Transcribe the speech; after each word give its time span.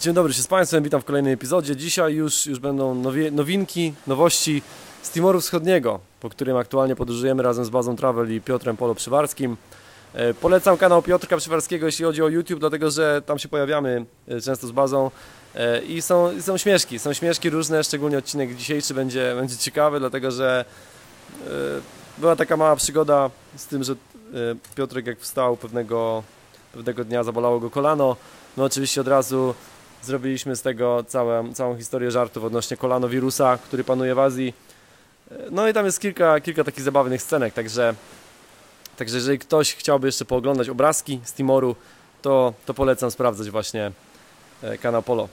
Dzień 0.00 0.14
dobry 0.14 0.32
się 0.32 0.42
z 0.42 0.46
Państwem, 0.46 0.84
witam 0.84 1.00
w 1.00 1.04
kolejnym 1.04 1.32
epizodzie. 1.32 1.76
Dzisiaj 1.76 2.14
już, 2.14 2.46
już 2.46 2.58
będą 2.58 2.94
nowie, 2.94 3.30
nowinki, 3.30 3.94
nowości 4.06 4.62
z 5.02 5.10
Timoru 5.10 5.40
Wschodniego, 5.40 6.00
po 6.20 6.30
którym 6.30 6.56
aktualnie 6.56 6.96
podróżujemy 6.96 7.42
razem 7.42 7.64
z 7.64 7.70
Bazą 7.70 7.96
Travel 7.96 8.34
i 8.34 8.40
Piotrem 8.40 8.76
Polo 8.76 8.94
Przywarskim. 8.94 9.56
E, 10.14 10.34
polecam 10.34 10.76
kanał 10.76 11.02
Piotrka 11.02 11.36
Przywarskiego, 11.36 11.86
jeśli 11.86 12.04
chodzi 12.04 12.22
o 12.22 12.28
YouTube, 12.28 12.60
dlatego 12.60 12.90
że 12.90 13.22
tam 13.26 13.38
się 13.38 13.48
pojawiamy 13.48 14.06
e, 14.28 14.40
często 14.40 14.66
z 14.66 14.70
bazą 14.70 15.10
e, 15.54 15.82
i 15.82 16.02
są, 16.02 16.40
są 16.40 16.56
śmieszki, 16.56 16.98
są 16.98 17.12
śmieszki 17.12 17.50
różne, 17.50 17.84
szczególnie 17.84 18.18
odcinek 18.18 18.56
dzisiejszy 18.56 18.94
będzie, 18.94 19.32
będzie 19.40 19.56
ciekawy, 19.56 20.00
dlatego 20.00 20.30
że 20.30 20.64
była 22.18 22.36
taka 22.36 22.56
mała 22.56 22.76
przygoda 22.76 23.30
z 23.56 23.66
tym, 23.66 23.84
że 23.84 23.94
Piotrek 24.74 25.06
jak 25.06 25.18
wstał 25.18 25.56
pewnego, 25.56 26.22
pewnego 26.72 27.04
dnia 27.04 27.24
zabolało 27.24 27.60
go 27.60 27.70
kolano, 27.70 28.16
no 28.56 28.64
oczywiście 28.64 29.00
od 29.00 29.08
razu 29.08 29.54
zrobiliśmy 30.02 30.56
z 30.56 30.62
tego 30.62 31.04
całą, 31.08 31.54
całą 31.54 31.76
historię 31.76 32.10
żartów 32.10 32.44
odnośnie 32.44 32.76
kolanowirusa, 32.76 33.58
który 33.58 33.84
panuje 33.84 34.14
w 34.14 34.18
Azji. 34.18 34.54
No 35.50 35.68
i 35.68 35.72
tam 35.72 35.86
jest 35.86 36.00
kilka, 36.00 36.40
kilka 36.40 36.64
takich 36.64 36.84
zabawnych 36.84 37.22
scenek, 37.22 37.54
także, 37.54 37.94
także 38.96 39.16
jeżeli 39.16 39.38
ktoś 39.38 39.74
chciałby 39.74 40.08
jeszcze 40.08 40.24
pooglądać 40.24 40.68
obrazki 40.68 41.20
z 41.24 41.32
Timoru, 41.32 41.76
to, 42.22 42.54
to 42.66 42.74
polecam 42.74 43.10
sprawdzać 43.10 43.50
właśnie 43.50 43.92
e, 44.62 44.78
kanał 44.78 45.02
Polo. 45.02 45.28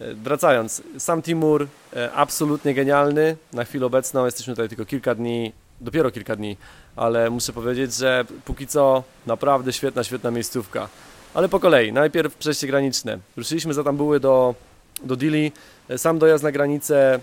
E, 0.00 0.14
wracając, 0.14 0.82
sam 0.98 1.22
Timur 1.22 1.66
e, 1.96 2.12
absolutnie 2.12 2.74
genialny. 2.74 3.36
Na 3.52 3.64
chwilę 3.64 3.86
obecną 3.86 4.24
jesteśmy 4.24 4.52
tutaj 4.52 4.68
tylko 4.68 4.84
kilka 4.84 5.14
dni, 5.14 5.52
dopiero 5.80 6.10
kilka 6.10 6.36
dni, 6.36 6.56
ale 6.96 7.30
muszę 7.30 7.52
powiedzieć, 7.52 7.94
że 7.94 8.24
póki 8.44 8.66
co 8.66 9.02
naprawdę 9.26 9.72
świetna, 9.72 10.04
świetna 10.04 10.30
miejscówka. 10.30 10.88
Ale 11.34 11.48
po 11.48 11.60
kolei, 11.60 11.92
najpierw 11.92 12.34
przejście 12.34 12.66
graniczne. 12.66 13.18
Ruszyliśmy 13.36 13.74
za 13.74 13.84
Tambuły 13.84 14.20
do, 14.20 14.54
do 15.02 15.16
Dili. 15.16 15.52
Sam 15.96 16.18
dojazd 16.18 16.44
na 16.44 16.52
granicę 16.52 17.20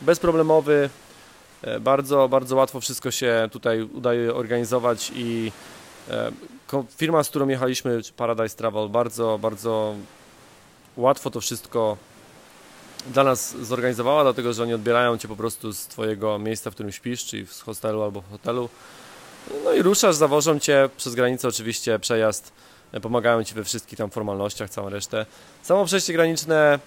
bezproblemowy. 0.00 0.90
E, 1.62 1.80
bardzo, 1.80 2.28
bardzo 2.28 2.56
łatwo 2.56 2.80
wszystko 2.80 3.10
się 3.10 3.48
tutaj 3.52 3.82
udaje 3.82 4.34
organizować 4.34 5.12
i 5.14 5.52
e, 6.10 6.32
firma, 6.96 7.24
z 7.24 7.28
którą 7.28 7.48
jechaliśmy, 7.48 8.00
Paradise 8.16 8.56
Travel, 8.56 8.88
bardzo, 8.88 9.38
bardzo 9.42 9.94
łatwo 10.96 11.30
to 11.30 11.40
wszystko 11.40 11.96
dla 13.06 13.24
nas 13.24 13.56
zorganizowała, 13.56 14.22
dlatego 14.22 14.52
że 14.52 14.62
oni 14.62 14.74
odbierają 14.74 15.18
Cię 15.18 15.28
po 15.28 15.36
prostu 15.36 15.72
z 15.72 15.86
Twojego 15.86 16.38
miejsca, 16.38 16.70
w 16.70 16.74
którym 16.74 16.92
śpisz, 16.92 17.24
czyli 17.24 17.46
z 17.46 17.60
hostelu 17.60 18.02
albo 18.02 18.20
w 18.20 18.30
hotelu. 18.30 18.68
No 19.64 19.72
i 19.72 19.82
ruszasz, 19.82 20.14
zawożą 20.14 20.58
Cię 20.58 20.88
przez 20.96 21.14
granicę 21.14 21.48
oczywiście 21.48 21.98
przejazd 21.98 22.52
pomagają 23.00 23.44
Ci 23.44 23.54
we 23.54 23.64
wszystkich 23.64 23.98
tam 23.98 24.10
formalnościach, 24.10 24.70
całą 24.70 24.88
resztę. 24.88 25.26
Samo 25.62 25.84
przejście 25.84 26.12
graniczne 26.12 26.78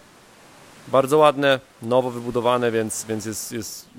bardzo 0.88 1.18
ładne, 1.18 1.60
nowo 1.82 2.12
wybudowane, 2.12 2.72
więc, 2.72 3.06
więc 3.06 3.26
jest, 3.26 3.52
jest, 3.52 3.90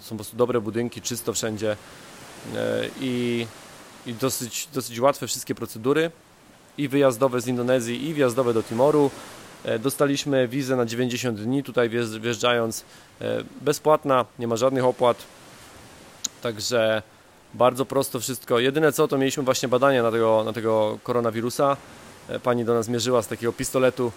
są 0.00 0.08
po 0.08 0.14
prostu 0.14 0.36
dobre 0.36 0.60
budynki, 0.60 1.02
czysto 1.02 1.32
wszędzie 1.32 1.76
e, 2.54 2.88
i, 3.00 3.46
i 4.06 4.14
dosyć, 4.14 4.68
dosyć 4.74 5.00
łatwe 5.00 5.26
wszystkie 5.26 5.54
procedury 5.54 6.10
i 6.78 6.88
wyjazdowe 6.88 7.40
z 7.40 7.46
Indonezji 7.46 8.08
i 8.08 8.14
wjazdowe 8.14 8.54
do 8.54 8.62
Timoru. 8.62 9.10
E, 9.64 9.78
dostaliśmy 9.78 10.48
wizę 10.48 10.76
na 10.76 10.86
90 10.86 11.40
dni, 11.40 11.62
tutaj 11.62 11.90
wjeżdżając 12.20 12.84
e, 13.20 13.44
bezpłatna, 13.60 14.24
nie 14.38 14.46
ma 14.46 14.56
żadnych 14.56 14.84
opłat, 14.84 15.16
także 16.42 17.02
bardzo 17.54 17.86
prosto 17.86 18.20
wszystko. 18.20 18.58
Jedyne 18.58 18.92
co, 18.92 19.08
to 19.08 19.18
mieliśmy 19.18 19.42
właśnie 19.42 19.68
badania 19.68 20.02
na 20.02 20.10
tego, 20.10 20.44
na 20.44 20.52
tego 20.52 20.98
koronawirusa. 21.02 21.76
E, 22.28 22.40
pani 22.40 22.64
do 22.64 22.74
nas 22.74 22.88
mierzyła 22.88 23.22
z 23.22 23.28
takiego 23.28 23.52
pistoletu, 23.52 24.12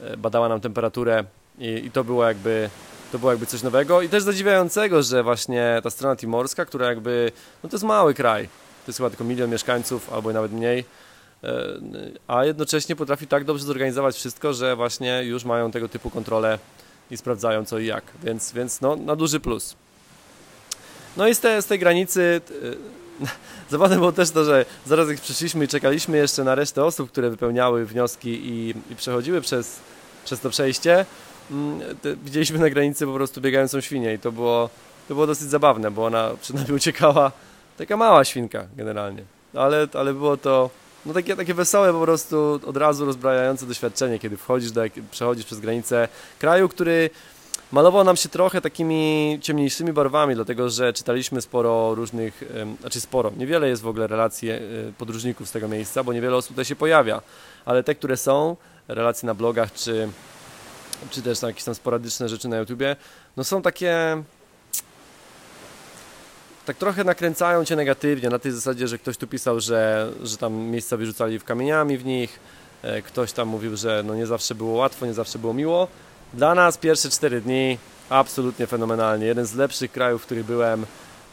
e, 0.00 0.16
badała 0.16 0.48
nam 0.48 0.60
temperaturę 0.60 1.24
i, 1.58 1.66
i 1.66 1.90
to 1.90 2.04
było 2.04 2.24
jakby 2.24 2.70
to 3.12 3.18
było 3.18 3.32
jakby 3.32 3.46
coś 3.46 3.62
nowego 3.62 4.02
i 4.02 4.08
też 4.08 4.22
zadziwiającego, 4.22 5.02
że 5.02 5.22
właśnie 5.22 5.80
ta 5.82 5.90
strona 5.90 6.16
timorska, 6.16 6.64
która 6.64 6.86
jakby, 6.86 7.32
no 7.62 7.68
to 7.70 7.76
jest 7.76 7.84
mały 7.84 8.14
kraj, 8.14 8.46
to 8.46 8.84
jest 8.86 8.96
chyba 8.96 9.10
tylko 9.10 9.24
milion 9.24 9.50
mieszkańców 9.50 10.12
albo 10.12 10.32
nawet 10.32 10.52
mniej, 10.52 10.84
e, 11.44 11.78
a 12.28 12.44
jednocześnie 12.44 12.96
potrafi 12.96 13.26
tak 13.26 13.44
dobrze 13.44 13.64
zorganizować 13.64 14.16
wszystko, 14.16 14.52
że 14.52 14.76
właśnie 14.76 15.22
już 15.24 15.44
mają 15.44 15.70
tego 15.70 15.88
typu 15.88 16.10
kontrolę 16.10 16.58
i 17.10 17.16
sprawdzają 17.16 17.64
co 17.64 17.78
i 17.78 17.86
jak, 17.86 18.04
więc, 18.22 18.52
więc 18.52 18.80
no, 18.80 18.96
na 18.96 19.16
duży 19.16 19.40
plus. 19.40 19.76
No 21.16 21.28
i 21.28 21.34
z, 21.34 21.40
te, 21.40 21.62
z 21.62 21.66
tej 21.66 21.78
granicy 21.78 22.40
e, 23.22 23.26
zabawne 23.70 23.96
było 23.96 24.12
też 24.12 24.30
to, 24.30 24.44
że 24.44 24.64
zaraz 24.86 25.08
jak 25.08 25.20
przyszliśmy 25.20 25.64
i 25.64 25.68
czekaliśmy 25.68 26.16
jeszcze 26.16 26.44
na 26.44 26.54
resztę 26.54 26.84
osób, 26.84 27.10
które 27.10 27.30
wypełniały 27.30 27.86
wnioski 27.86 28.30
i, 28.30 28.74
i 28.90 28.96
przechodziły 28.96 29.40
przez, 29.40 29.80
przez 30.24 30.40
to 30.40 30.50
przejście, 30.50 31.06
mm, 31.50 31.80
widzieliśmy 32.24 32.58
na 32.58 32.70
granicy 32.70 33.06
po 33.06 33.14
prostu 33.14 33.40
biegającą 33.40 33.80
świnię 33.80 34.14
i 34.14 34.18
to 34.18 34.32
było, 34.32 34.70
to 35.08 35.14
było 35.14 35.26
dosyć 35.26 35.48
zabawne, 35.48 35.90
bo 35.90 36.06
ona 36.06 36.30
przed 36.40 36.56
nami 36.56 36.72
uciekała, 36.82 37.32
taka 37.78 37.96
mała 37.96 38.24
świnka 38.24 38.66
generalnie, 38.76 39.22
ale, 39.54 39.88
ale 39.94 40.14
było 40.14 40.36
to 40.36 40.70
no 41.06 41.12
takie, 41.14 41.36
takie 41.36 41.54
wesołe 41.54 41.92
po 41.92 42.00
prostu 42.00 42.60
od 42.66 42.76
razu 42.76 43.04
rozbrajające 43.04 43.66
doświadczenie, 43.66 44.18
kiedy 44.18 44.36
wchodzisz 44.36 44.70
do, 44.70 44.82
przechodzisz 45.10 45.44
przez 45.44 45.60
granicę 45.60 46.08
kraju, 46.38 46.68
który 46.68 47.10
malował 47.72 48.04
nam 48.04 48.16
się 48.16 48.28
trochę 48.28 48.60
takimi 48.60 49.38
ciemniejszymi 49.42 49.92
barwami, 49.92 50.34
dlatego 50.34 50.70
że 50.70 50.92
czytaliśmy 50.92 51.42
sporo 51.42 51.94
różnych, 51.94 52.44
znaczy 52.80 53.00
sporo, 53.00 53.32
niewiele 53.36 53.68
jest 53.68 53.82
w 53.82 53.86
ogóle 53.86 54.06
relacji 54.06 54.50
e, 54.50 54.60
podróżników 54.98 55.48
z 55.48 55.52
tego 55.52 55.68
miejsca, 55.68 56.04
bo 56.04 56.12
niewiele 56.12 56.36
osób 56.36 56.48
tutaj 56.48 56.64
się 56.64 56.76
pojawia, 56.76 57.22
ale 57.64 57.82
te, 57.82 57.94
które 57.94 58.16
są, 58.16 58.56
relacje 58.88 59.26
na 59.26 59.34
blogach, 59.34 59.72
czy, 59.72 60.08
czy 61.10 61.22
też 61.22 61.42
jakieś 61.42 61.64
tam 61.64 61.74
sporadyczne 61.74 62.28
rzeczy 62.28 62.48
na 62.48 62.56
YouTubie, 62.56 62.96
no 63.36 63.44
są 63.44 63.62
takie 63.62 64.22
tak 66.66 66.76
trochę 66.76 67.04
nakręcają 67.04 67.64
cię 67.64 67.76
negatywnie, 67.76 68.30
na 68.30 68.38
tej 68.38 68.52
zasadzie, 68.52 68.88
że 68.88 68.98
ktoś 68.98 69.16
tu 69.16 69.26
pisał, 69.26 69.60
że, 69.60 70.12
że 70.22 70.36
tam 70.36 70.54
miejsca 70.54 70.96
wyrzucali 70.96 71.38
w 71.38 71.44
kamieniami 71.44 71.98
w 71.98 72.04
nich, 72.04 72.40
e, 72.82 73.02
ktoś 73.02 73.32
tam 73.32 73.48
mówił, 73.48 73.76
że 73.76 74.02
no 74.06 74.14
nie 74.14 74.26
zawsze 74.26 74.54
było 74.54 74.72
łatwo, 74.72 75.06
nie 75.06 75.14
zawsze 75.14 75.38
było 75.38 75.54
miło, 75.54 75.88
dla 76.34 76.54
nas 76.54 76.78
pierwsze 76.78 77.10
4 77.10 77.40
dni 77.40 77.78
absolutnie 78.10 78.66
fenomenalnie. 78.66 79.26
Jeden 79.26 79.46
z 79.46 79.54
lepszych 79.54 79.92
krajów, 79.92 80.22
w 80.22 80.24
których 80.24 80.44
byłem. 80.44 80.86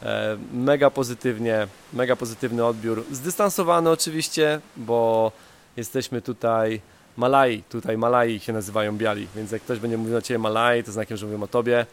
E, 0.04 0.38
mega 0.54 0.90
pozytywnie, 0.90 1.68
mega 1.94 2.16
pozytywny 2.16 2.66
odbiór. 2.66 3.06
Zdystansowany 3.12 3.90
oczywiście, 3.90 4.60
bo 4.78 5.32
jesteśmy 5.78 6.22
tutaj 6.22 6.82
Malai, 7.18 7.64
tutaj 7.70 7.98
Malai 7.98 8.40
się 8.40 8.54
nazywają 8.54 8.98
biali, 8.98 9.28
więc 9.36 9.52
jak 9.52 9.62
ktoś 9.62 9.80
będzie 9.80 9.98
mówił 9.98 10.14
na 10.14 10.22
Ciebie 10.22 10.38
Malai, 10.38 10.84
to 10.84 10.92
znakiem, 10.92 11.18
że 11.18 11.26
mówią 11.26 11.44
o 11.44 11.48
Tobie. 11.48 11.86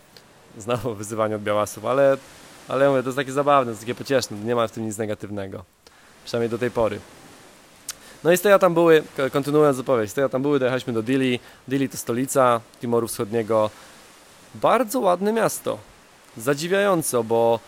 Znowu 0.59 0.95
wyzywanie 1.05 1.37
od 1.37 1.43
białasów, 1.43 1.85
ale, 1.85 2.17
ale 2.69 2.89
mówię, 2.89 3.03
to 3.03 3.09
jest 3.09 3.17
takie 3.17 3.33
zabawne, 3.33 3.65
to 3.65 3.71
jest 3.71 3.81
takie 3.81 3.95
pocieszne, 3.95 4.37
nie 4.37 4.55
ma 4.55 4.69
w 4.69 4.73
tym 4.73 4.87
nic 4.87 4.99
negatywnego. 4.99 5.65
Przynajmniej 6.25 6.51
do 6.51 6.59
tej 6.59 6.71
pory. 6.71 7.01
No 8.27 8.33
i 8.33 8.37
z 8.37 8.41
tej 8.41 8.59
tam 8.59 8.75
były, 8.75 9.03
kontynuując 9.33 9.79
opowieść, 9.79 10.13
z 10.13 10.15
tej 10.15 10.31
tam 10.31 10.43
były, 10.43 10.59
dojechaliśmy 10.59 10.93
do 10.93 11.03
Dili. 11.03 11.41
Dili 11.69 11.89
to 11.89 11.97
stolica 11.97 12.61
Timoru 12.81 13.09
Wschodniego. 13.09 13.71
Bardzo 14.55 15.01
ładne 15.01 15.33
miasto. 15.33 15.79
Zadziwiająco, 16.37 17.25
bo 17.25 17.61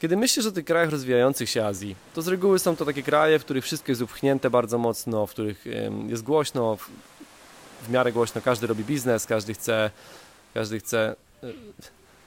kiedy 0.00 0.16
myślisz 0.16 0.46
o 0.46 0.52
tych 0.52 0.64
krajach 0.64 0.90
rozwijających 0.90 1.50
się 1.50 1.64
Azji, 1.64 1.96
to 2.14 2.22
z 2.22 2.28
reguły 2.28 2.58
są 2.58 2.76
to 2.76 2.84
takie 2.84 3.02
kraje, 3.02 3.38
w 3.38 3.44
których 3.44 3.64
wszystko 3.64 3.92
jest 3.92 4.02
upchnięte 4.02 4.50
bardzo 4.50 4.78
mocno, 4.78 5.26
w 5.26 5.30
których 5.30 5.64
jest 6.08 6.22
głośno, 6.22 6.76
w 7.82 7.90
miarę 7.90 8.12
głośno, 8.12 8.40
każdy 8.40 8.66
robi 8.66 8.84
biznes, 8.84 9.26
każdy 9.26 9.54
chce, 9.54 9.90
każdy 10.54 10.78
chce... 10.78 11.16
E, 11.42 11.46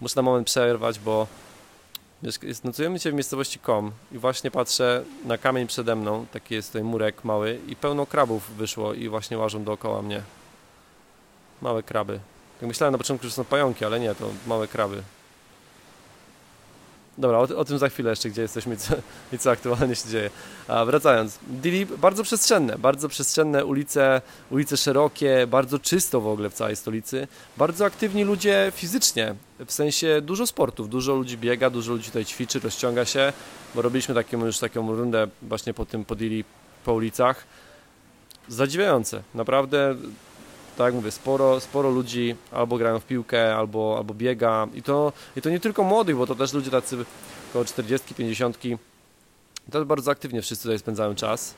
muszę 0.02 0.14
na 0.16 0.22
moment 0.22 0.48
przerwać, 0.48 1.00
bo 1.00 1.28
Nocujemy 2.64 3.00
się 3.00 3.12
w 3.12 3.14
miejscowości 3.14 3.60
Kom 3.60 3.92
i 4.12 4.18
właśnie 4.18 4.52
patrzę 4.52 5.04
na 5.26 5.38
kamień 5.38 5.68
przede 5.68 5.96
mną, 5.96 6.26
taki 6.32 6.56
jest 6.56 6.70
tutaj 6.70 6.84
murek 6.84 7.24
mały 7.24 7.60
i 7.68 7.76
pełno 7.76 8.06
krabów 8.06 8.52
wyszło 8.56 8.94
i 8.94 9.10
właśnie 9.10 9.38
łażą 9.38 9.64
dookoła 9.64 10.02
mnie. 10.02 10.22
Małe 11.62 11.84
kraby. 11.84 12.20
Jak 12.62 12.68
myślałem 12.68 12.92
na 12.92 12.98
początku, 12.98 13.28
że 13.28 13.34
są 13.34 13.46
pająki, 13.46 13.86
ale 13.86 14.00
nie, 14.00 14.16
to 14.16 14.30
małe 14.48 14.68
kraby. 14.68 15.04
Dobra, 17.18 17.38
o, 17.38 17.42
o, 17.42 17.66
tym 17.66 17.78
za 17.78 17.90
chwilę 17.90 18.10
jeszcze, 18.10 18.30
gdzie 18.30 18.42
jesteśmy 18.42 18.76
i 18.76 18.78
co, 18.78 18.94
i 19.34 19.38
co 19.38 19.52
aktualnie 19.52 19.96
się 19.96 20.10
dzieje. 20.10 20.30
A 20.68 20.86
wracając, 20.86 21.40
Dili 21.48 21.86
bardzo 21.86 22.24
przestrzenne, 22.24 22.78
bardzo 22.78 23.10
przestrzenne 23.10 23.66
ulice, 23.66 24.22
ulice 24.52 24.78
szerokie, 24.78 25.48
bardzo 25.48 25.80
czysto 25.80 26.22
w 26.22 26.28
ogóle 26.28 26.50
w 26.50 26.54
całej 26.54 26.76
stolicy, 26.76 27.28
bardzo 27.58 27.86
aktywni 27.86 28.24
ludzie 28.24 28.72
fizycznie, 28.76 29.36
w 29.66 29.72
sensie 29.72 30.22
dużo 30.22 30.48
sportów, 30.48 30.90
dużo 30.90 31.16
ludzi 31.16 31.38
biega, 31.38 31.70
dużo 31.70 31.92
ludzi 31.92 32.06
tutaj 32.06 32.26
ćwiczy, 32.26 32.60
rozciąga 32.60 33.06
się, 33.06 33.34
bo 33.76 33.82
robiliśmy 33.82 34.16
taką 34.16 34.46
już 34.46 34.60
taką 34.60 34.96
rundę 34.96 35.28
właśnie 35.42 35.74
po 35.74 35.86
tym, 35.86 36.06
po 36.06 36.16
Dili, 36.16 36.44
po 36.86 36.94
ulicach. 36.94 37.44
Zadziwiające, 38.48 39.24
naprawdę 39.36 39.96
tak 40.78 40.94
mówię, 40.94 41.12
sporo, 41.12 41.60
sporo 41.60 41.90
ludzi 41.90 42.36
albo 42.52 42.78
grają 42.78 43.00
w 43.00 43.06
piłkę, 43.06 43.56
albo, 43.56 43.96
albo 43.98 44.14
biega 44.14 44.68
i 44.74 44.84
to, 44.84 45.14
i 45.36 45.42
to 45.42 45.50
nie 45.50 45.60
tylko 45.60 45.84
młodych, 45.84 46.18
bo 46.18 46.28
to 46.28 46.36
też 46.36 46.54
ludzie 46.54 46.72
tacy 46.72 47.06
około 47.50 47.66
40, 47.66 48.16
50 48.16 48.58
to 49.72 49.86
bardzo 49.86 50.12
aktywnie 50.12 50.42
wszyscy 50.42 50.64
tutaj 50.64 50.80
spędzają 50.80 51.16
czas. 51.16 51.54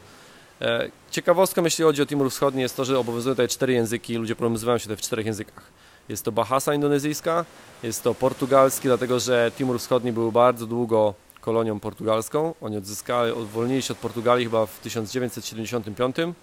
E, 0.62 0.90
ciekawostką, 1.12 1.64
jeśli 1.64 1.84
chodzi 1.84 2.02
o 2.02 2.06
Timur 2.06 2.32
Wschodni, 2.32 2.62
jest 2.62 2.76
to, 2.76 2.86
że 2.86 3.00
obowiązują 3.00 3.36
tutaj 3.36 3.48
cztery 3.48 3.74
języki, 3.74 4.16
ludzie 4.16 4.36
porozumiewają 4.36 4.78
się 4.78 4.84
tutaj 4.84 4.98
w 4.98 5.02
czterech 5.02 5.26
językach. 5.26 5.64
Jest 6.10 6.26
to 6.26 6.32
Bahasa 6.32 6.74
indonezyjska, 6.74 7.46
jest 7.84 8.04
to 8.04 8.16
portugalski, 8.16 8.88
dlatego 8.88 9.20
że 9.20 9.52
Timur 9.58 9.80
Wschodni 9.80 10.12
był 10.12 10.32
bardzo 10.32 10.66
długo 10.66 11.14
kolonią 11.42 11.80
portugalską. 11.80 12.54
Oni 12.62 12.78
odzyskali, 12.78 13.32
odwolnili 13.32 13.82
się 13.82 13.94
od 13.94 14.00
Portugalii 14.00 14.46
chyba 14.46 14.66
w 14.66 14.80
1975, 14.80 16.20
e, 16.20 16.34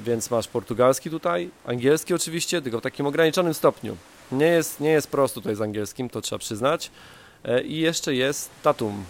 więc 0.00 0.30
masz 0.30 0.48
portugalski 0.48 1.10
tutaj, 1.10 1.50
angielski 1.66 2.14
oczywiście, 2.14 2.62
tylko 2.62 2.78
w 2.78 2.82
takim 2.82 3.06
ograniczonym 3.06 3.54
stopniu. 3.54 3.96
Nie 4.32 4.46
jest, 4.46 4.80
nie 4.80 4.90
jest 4.90 5.08
prosto 5.08 5.40
tutaj 5.40 5.56
z 5.56 5.60
angielskim, 5.60 6.08
to 6.08 6.20
trzeba 6.20 6.38
przyznać. 6.38 6.90
E, 7.44 7.62
I 7.62 7.80
jeszcze 7.80 8.14
jest 8.14 8.50
Tatum. 8.62 9.04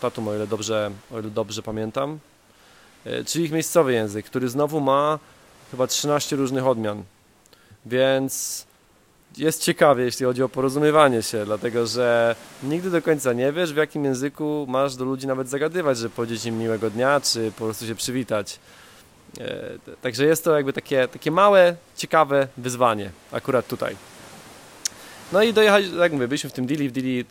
Tatum, 0.00 0.28
o 0.28 0.34
ile 0.34 0.46
dobrze, 0.46 0.90
o 1.12 1.20
ile 1.20 1.30
dobrze 1.30 1.62
pamiętam. 1.62 2.18
E, 3.04 3.24
czyli 3.24 3.44
ich 3.44 3.52
miejscowy 3.52 3.92
język, 3.92 4.26
który 4.26 4.48
znowu 4.48 4.80
ma 4.80 5.18
chyba 5.70 5.86
13 5.86 6.36
różnych 6.36 6.66
odmian. 6.66 7.02
Więc 7.86 8.66
jest 9.36 9.62
ciekawie, 9.62 10.04
jeśli 10.04 10.26
chodzi 10.26 10.42
o 10.42 10.48
porozumiewanie 10.48 11.22
się, 11.22 11.44
dlatego 11.44 11.86
że 11.86 12.36
nigdy 12.62 12.90
do 12.90 13.02
końca 13.02 13.32
nie 13.32 13.52
wiesz, 13.52 13.72
w 13.72 13.76
jakim 13.76 14.04
języku 14.04 14.66
masz 14.68 14.96
do 14.96 15.04
ludzi 15.04 15.26
nawet 15.26 15.48
zagadywać, 15.48 15.98
żeby 15.98 16.14
powiedzieć 16.14 16.46
im 16.46 16.58
miłego 16.58 16.90
dnia, 16.90 17.20
czy 17.20 17.52
po 17.58 17.64
prostu 17.64 17.86
się 17.86 17.94
przywitać. 17.94 18.58
E, 19.40 19.94
także 20.02 20.26
jest 20.26 20.44
to 20.44 20.56
jakby 20.56 20.72
takie, 20.72 21.08
takie 21.08 21.30
małe, 21.30 21.76
ciekawe 21.96 22.48
wyzwanie 22.56 23.10
akurat 23.32 23.66
tutaj. 23.66 23.96
No 25.32 25.42
i 25.42 25.52
dojechać, 25.52 25.84
jak 25.98 26.12
mówię, 26.12 26.28
byliśmy 26.28 26.50
w 26.50 26.52
tym 26.52 26.66
Dili, 26.66 26.88
w 26.88 26.92
Dili 26.92 27.20
e, 27.20 27.24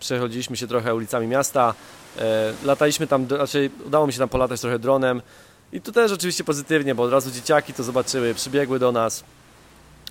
przechodziliśmy 0.00 0.56
się 0.56 0.66
trochę 0.66 0.94
ulicami 0.94 1.26
miasta, 1.26 1.74
e, 2.18 2.52
lataliśmy 2.64 3.06
tam, 3.06 3.26
znaczy 3.26 3.70
udało 3.86 4.06
mi 4.06 4.12
się 4.12 4.18
tam 4.18 4.28
polatać 4.28 4.60
trochę 4.60 4.78
dronem 4.78 5.22
i 5.72 5.80
tu 5.80 5.92
też 5.92 6.12
oczywiście 6.12 6.44
pozytywnie, 6.44 6.94
bo 6.94 7.02
od 7.02 7.12
razu 7.12 7.30
dzieciaki 7.30 7.74
to 7.74 7.82
zobaczyły, 7.82 8.34
przybiegły 8.34 8.78
do 8.78 8.92
nas, 8.92 9.24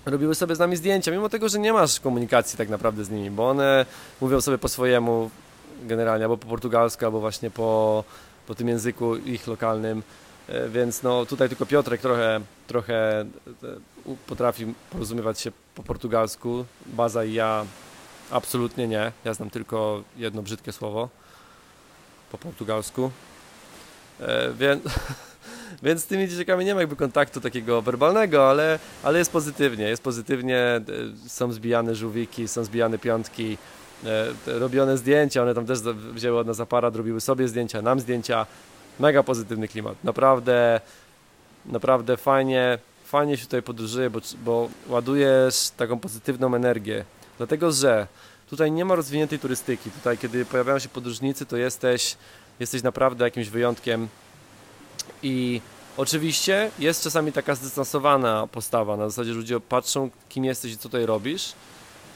robiły 0.06 0.34
sobie 0.34 0.54
z 0.54 0.58
nami 0.58 0.76
zdjęcia, 0.76 1.10
mimo 1.10 1.28
tego, 1.28 1.48
że 1.48 1.58
nie 1.58 1.72
masz 1.72 2.00
komunikacji 2.00 2.58
tak 2.58 2.68
naprawdę 2.68 3.04
z 3.04 3.10
nimi, 3.10 3.30
bo 3.30 3.50
one 3.50 3.86
mówią 4.20 4.40
sobie 4.40 4.58
po 4.58 4.68
swojemu 4.68 5.30
generalnie, 5.82 6.24
albo 6.24 6.36
po 6.36 6.46
portugalsku, 6.46 7.04
albo 7.04 7.20
właśnie 7.20 7.50
po, 7.50 8.04
po 8.46 8.54
tym 8.54 8.68
języku 8.68 9.16
ich 9.16 9.46
lokalnym, 9.46 10.02
więc 10.68 11.02
no 11.02 11.26
tutaj 11.26 11.48
tylko 11.48 11.66
Piotrek 11.66 12.00
trochę, 12.00 12.40
trochę 12.66 13.20
e, 13.20 13.26
potrafi 14.26 14.74
porozumiewać 14.90 15.40
się 15.40 15.52
po 15.74 15.82
portugalsku, 15.82 16.64
Baza 16.86 17.24
i 17.24 17.32
ja 17.32 17.64
absolutnie 18.30 18.88
nie, 18.88 19.12
ja 19.24 19.34
znam 19.34 19.50
tylko 19.50 20.02
jedno 20.16 20.42
brzydkie 20.42 20.72
słowo 20.72 21.08
po 22.32 22.38
portugalsku, 22.38 23.10
e, 24.20 24.52
więc 24.52 24.82
Więc 25.82 26.02
z 26.02 26.06
tymi 26.06 26.28
dzieciakami 26.28 26.64
nie 26.64 26.74
ma 26.74 26.80
jakby 26.80 26.96
kontaktu 26.96 27.40
takiego 27.40 27.82
werbalnego, 27.82 28.50
ale, 28.50 28.78
ale 29.02 29.18
jest 29.18 29.32
pozytywnie, 29.32 29.88
jest 29.88 30.02
pozytywnie, 30.02 30.58
e, 30.58 30.82
są 31.28 31.52
zbijane 31.52 31.94
żółwiki, 31.94 32.48
są 32.48 32.64
zbijane 32.64 32.98
piątki, 32.98 33.58
e, 34.04 34.58
robione 34.58 34.98
zdjęcia, 34.98 35.42
one 35.42 35.54
tam 35.54 35.66
też 35.66 35.78
wzięły 36.12 36.38
od 36.38 36.46
nas 36.46 36.60
aparat, 36.60 36.96
robiły 36.96 37.20
sobie 37.20 37.48
zdjęcia, 37.48 37.82
nam 37.82 38.00
zdjęcia, 38.00 38.46
mega 38.98 39.22
pozytywny 39.22 39.68
klimat, 39.68 40.04
naprawdę, 40.04 40.80
naprawdę 41.66 42.16
fajnie, 42.16 42.78
fajnie 43.04 43.36
się 43.36 43.44
tutaj 43.44 43.62
podróżuje, 43.62 44.10
bo, 44.10 44.20
bo 44.44 44.68
ładujesz 44.88 45.70
taką 45.76 45.98
pozytywną 45.98 46.54
energię, 46.54 47.04
dlatego 47.38 47.72
że 47.72 48.06
tutaj 48.50 48.72
nie 48.72 48.84
ma 48.84 48.94
rozwiniętej 48.94 49.38
turystyki, 49.38 49.90
tutaj 49.90 50.18
kiedy 50.18 50.44
pojawiają 50.44 50.78
się 50.78 50.88
podróżnicy, 50.88 51.46
to 51.46 51.56
jesteś, 51.56 52.16
jesteś 52.60 52.82
naprawdę 52.82 53.24
jakimś 53.24 53.48
wyjątkiem, 53.48 54.08
i 55.22 55.60
oczywiście 55.96 56.70
jest 56.78 57.02
czasami 57.02 57.32
taka 57.32 57.54
zdystansowana 57.54 58.46
postawa, 58.46 58.96
na 58.96 59.08
zasadzie, 59.08 59.32
że 59.32 59.38
ludzie 59.38 59.60
patrzą, 59.60 60.10
kim 60.28 60.44
jesteś 60.44 60.72
i 60.72 60.76
co 60.76 60.82
tutaj 60.82 61.06
robisz, 61.06 61.52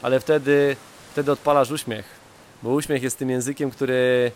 ale 0.01 0.19
wtedy, 0.19 0.75
wtedy 1.11 1.31
odpalasz 1.31 1.71
uśmiech, 1.71 2.05
bo 2.63 2.69
uśmiech 2.69 3.03
jest 3.03 3.17
tym 3.17 3.29
językiem, 3.29 3.71
który, 3.71 4.31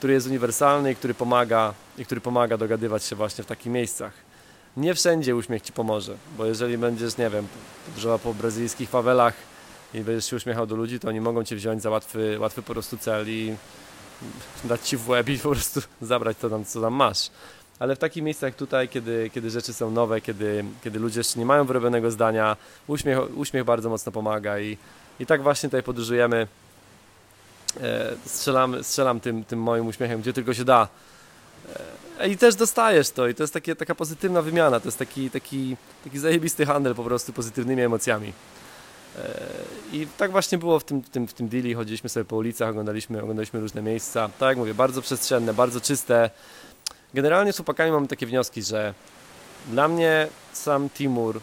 który 0.00 0.12
jest 0.12 0.26
uniwersalny 0.26 0.92
i 0.92 0.96
który 0.96 1.14
pomaga, 1.14 1.74
i 1.98 2.04
który 2.04 2.20
pomaga 2.20 2.56
dogadywać 2.56 3.04
się 3.04 3.16
właśnie 3.16 3.44
w 3.44 3.46
takich 3.46 3.72
miejscach. 3.72 4.12
Nie 4.76 4.94
wszędzie 4.94 5.36
uśmiech 5.36 5.62
Ci 5.62 5.72
pomoże, 5.72 6.16
bo 6.38 6.46
jeżeli 6.46 6.78
będziesz, 6.78 7.16
nie 7.16 7.30
wiem, 7.30 7.46
podróżował 7.86 8.18
po 8.18 8.34
brazylijskich 8.34 8.90
fawelach 8.90 9.34
i 9.94 10.00
będziesz 10.00 10.30
się 10.30 10.36
uśmiechał 10.36 10.66
do 10.66 10.76
ludzi, 10.76 11.00
to 11.00 11.08
oni 11.08 11.20
mogą 11.20 11.44
Cię 11.44 11.56
wziąć 11.56 11.82
za 11.82 11.90
łatwy, 11.90 12.36
łatwy 12.40 12.62
po 12.62 12.72
prostu 12.72 12.98
cel 12.98 13.28
i 13.28 13.54
dać 14.64 14.88
Ci 14.88 14.96
w 14.96 15.08
łeb 15.08 15.28
i 15.28 15.38
po 15.38 15.50
prostu 15.50 15.80
zabrać 16.02 16.36
to 16.36 16.50
tam, 16.50 16.64
co 16.64 16.80
tam 16.80 16.94
masz 16.94 17.30
ale 17.78 17.96
w 17.96 17.98
takich 17.98 18.22
miejscach 18.22 18.54
tutaj, 18.54 18.88
kiedy, 18.88 19.30
kiedy 19.34 19.50
rzeczy 19.50 19.72
są 19.72 19.90
nowe, 19.90 20.20
kiedy, 20.20 20.64
kiedy 20.84 20.98
ludzie 20.98 21.20
jeszcze 21.20 21.38
nie 21.38 21.46
mają 21.46 21.64
wyrobionego 21.64 22.10
zdania, 22.10 22.56
uśmiech, 22.86 23.36
uśmiech 23.36 23.64
bardzo 23.64 23.88
mocno 23.90 24.12
pomaga 24.12 24.58
i, 24.58 24.78
i 25.20 25.26
tak 25.26 25.42
właśnie 25.42 25.68
tutaj 25.68 25.82
podróżujemy. 25.82 26.46
E, 27.80 28.12
strzelam, 28.26 28.84
strzelam 28.84 29.20
tym, 29.20 29.44
tym 29.44 29.62
moim 29.62 29.86
uśmiechem, 29.86 30.20
gdzie 30.20 30.32
tylko 30.32 30.54
się 30.54 30.64
da. 30.64 30.88
E, 32.18 32.28
I 32.28 32.36
też 32.36 32.54
dostajesz 32.54 33.10
to 33.10 33.28
i 33.28 33.34
to 33.34 33.42
jest 33.42 33.54
takie, 33.54 33.76
taka 33.76 33.94
pozytywna 33.94 34.42
wymiana, 34.42 34.80
to 34.80 34.88
jest 34.88 34.98
taki, 34.98 35.30
taki, 35.30 35.76
taki 36.04 36.18
zajebisty 36.18 36.66
handel 36.66 36.94
po 36.94 37.04
prostu 37.04 37.32
pozytywnymi 37.32 37.82
emocjami. 37.82 38.32
E, 39.18 39.40
I 39.92 40.06
tak 40.18 40.30
właśnie 40.30 40.58
było 40.58 40.80
w 40.80 40.84
tym, 40.84 41.02
w 41.02 41.08
tym, 41.08 41.26
w 41.26 41.32
tym 41.32 41.48
deali, 41.48 41.74
chodziliśmy 41.74 42.08
sobie 42.08 42.24
po 42.24 42.36
ulicach, 42.36 42.70
oglądaliśmy, 42.70 43.22
oglądaliśmy 43.22 43.60
różne 43.60 43.82
miejsca. 43.82 44.30
Tak 44.38 44.48
jak 44.48 44.58
mówię, 44.58 44.74
bardzo 44.74 45.02
przestrzenne, 45.02 45.54
bardzo 45.54 45.80
czyste, 45.80 46.30
Generalnie 47.14 47.52
z 47.52 47.56
chłopakami 47.56 47.92
mamy 47.92 48.08
takie 48.08 48.26
wnioski, 48.26 48.62
że 48.62 48.94
dla 49.68 49.88
mnie 49.88 50.28
sam 50.52 50.90
Timur 50.90 51.40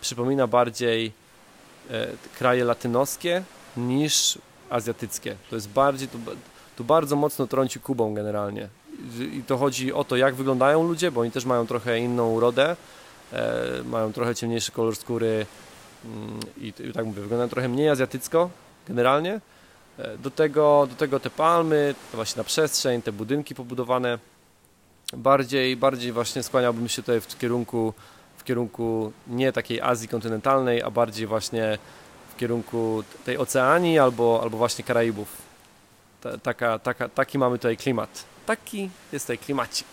przypomina 0.00 0.46
bardziej 0.46 1.12
kraje 2.38 2.64
latynoskie 2.64 3.42
niż 3.76 4.38
azjatyckie. 4.70 5.36
To 5.50 5.56
jest 5.56 5.68
bardziej, 5.68 6.08
tu, 6.76 6.84
bardzo 6.84 7.16
mocno 7.16 7.46
trąci 7.46 7.80
Kubą 7.80 8.14
generalnie. 8.14 8.68
I 9.20 9.42
to 9.46 9.56
chodzi 9.56 9.92
o 9.92 10.04
to, 10.04 10.16
jak 10.16 10.34
wyglądają 10.34 10.88
ludzie, 10.88 11.10
bo 11.10 11.20
oni 11.20 11.30
też 11.30 11.44
mają 11.44 11.66
trochę 11.66 11.98
inną 11.98 12.30
urodę, 12.30 12.76
e, 13.32 13.82
mają 13.84 14.12
trochę 14.12 14.34
ciemniejszy 14.34 14.72
kolor 14.72 14.96
skóry 14.96 15.46
mm, 16.04 16.40
i, 16.56 16.72
i 16.88 16.92
tak 16.92 17.06
mówię, 17.06 17.22
wyglądają 17.22 17.48
trochę 17.48 17.68
mniej 17.68 17.88
azjatycko 17.88 18.50
generalnie. 18.88 19.40
E, 19.98 20.18
do 20.18 20.30
tego, 20.30 20.86
do 20.90 20.96
tego 20.96 21.20
te 21.20 21.30
palmy, 21.30 21.94
właśnie 22.14 22.40
na 22.40 22.44
przestrzeń, 22.44 23.02
te 23.02 23.12
budynki 23.12 23.54
pobudowane 23.54 24.18
bardziej, 25.16 25.76
bardziej 25.76 26.12
właśnie 26.12 26.42
skłaniałbym 26.42 26.88
się 26.88 27.02
tutaj 27.02 27.20
w 27.20 27.38
kierunku, 27.38 27.94
w 28.36 28.44
kierunku 28.44 29.12
nie 29.26 29.52
takiej 29.52 29.80
Azji 29.80 30.08
kontynentalnej, 30.08 30.82
a 30.82 30.90
bardziej 30.90 31.26
właśnie 31.26 31.78
kierunku 32.40 33.04
tej 33.24 33.38
Oceanii 33.38 33.98
albo, 33.98 34.40
albo 34.42 34.58
właśnie 34.58 34.84
Karaibów. 34.84 35.28
taka, 36.42 36.78
taka, 36.78 37.08
taki 37.08 37.38
mamy 37.38 37.58
tutaj 37.58 37.76
klimat. 37.76 38.24
Taki 38.46 38.90
jest 39.12 39.26
tutaj 39.26 39.38
klimacik. 39.38 39.86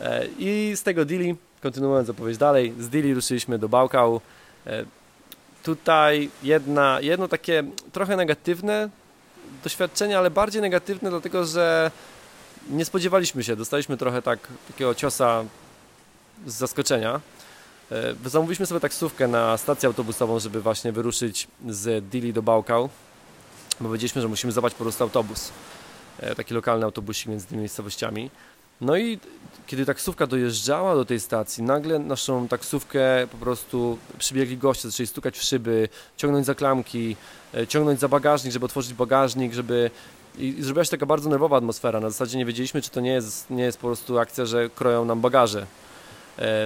E, 0.00 0.26
I 0.38 0.72
z 0.76 0.82
tego 0.82 1.04
Dili, 1.04 1.36
kontynuując 1.62 2.08
opowieść 2.08 2.38
dalej, 2.38 2.74
z 2.78 2.88
Dili 2.88 3.14
ruszyliśmy 3.14 3.58
do 3.58 3.68
Bałkału. 3.68 4.20
E, 4.66 4.84
tutaj 5.62 6.30
jedna, 6.42 6.98
jedno 7.00 7.28
takie 7.28 7.64
trochę 7.92 8.16
negatywne 8.16 8.88
doświadczenie, 9.64 10.18
ale 10.18 10.30
bardziej 10.30 10.62
negatywne, 10.62 11.10
dlatego 11.10 11.44
że 11.44 11.90
nie 12.70 12.84
spodziewaliśmy 12.84 13.44
się, 13.44 13.56
dostaliśmy 13.56 13.96
trochę 13.96 14.22
tak, 14.22 14.38
takiego 14.68 14.94
ciosa 14.94 15.44
z 16.46 16.54
zaskoczenia. 16.54 17.20
E, 17.92 18.14
zamówiliśmy 18.24 18.66
sobie 18.66 18.80
taksówkę 18.80 19.28
na 19.28 19.56
stację 19.56 19.86
autobusową, 19.86 20.38
żeby 20.38 20.60
właśnie 20.60 20.92
wyruszyć 20.92 21.48
z 21.68 22.08
Dili 22.10 22.32
do 22.32 22.42
Bałkał, 22.42 22.88
bo 23.80 23.90
wiedzieliśmy, 23.90 24.22
że 24.22 24.28
musimy 24.28 24.52
zobaczyć 24.52 24.78
po 24.78 24.84
prostu 24.84 25.04
autobus, 25.04 25.52
e, 26.20 26.34
taki 26.34 26.54
lokalny 26.54 26.84
autobusik 26.84 27.26
między 27.26 27.46
tymi 27.46 27.60
miejscowościami. 27.60 28.30
No 28.80 28.96
i 28.96 29.18
kiedy 29.66 29.86
taksówka 29.86 30.26
dojeżdżała 30.26 30.94
do 30.94 31.04
tej 31.04 31.20
stacji, 31.20 31.62
nagle 31.62 31.98
naszą 31.98 32.48
taksówkę 32.48 33.26
po 33.32 33.36
prostu 33.36 33.98
przybiegli 34.18 34.58
goście, 34.58 34.90
zaczęli 34.90 35.06
stukać 35.06 35.38
w 35.38 35.42
szyby, 35.42 35.88
ciągnąć 36.16 36.46
za 36.46 36.54
klamki, 36.54 37.16
e, 37.54 37.66
ciągnąć 37.66 38.00
za 38.00 38.08
bagażnik, 38.08 38.52
żeby 38.52 38.66
otworzyć 38.66 38.94
bagażnik, 38.94 39.52
żeby 39.52 39.90
i 40.38 40.62
zrobiła 40.62 40.84
się 40.84 40.90
taka 40.90 41.06
bardzo 41.06 41.30
nerwowa 41.30 41.56
atmosfera. 41.56 42.00
Na 42.00 42.10
zasadzie 42.10 42.38
nie 42.38 42.44
wiedzieliśmy, 42.44 42.82
czy 42.82 42.90
to 42.90 43.00
nie 43.00 43.10
jest, 43.10 43.50
nie 43.50 43.62
jest 43.62 43.78
po 43.78 43.86
prostu 43.86 44.18
akcja, 44.18 44.46
że 44.46 44.70
kroją 44.70 45.04
nam 45.04 45.20
bagaże. 45.20 45.66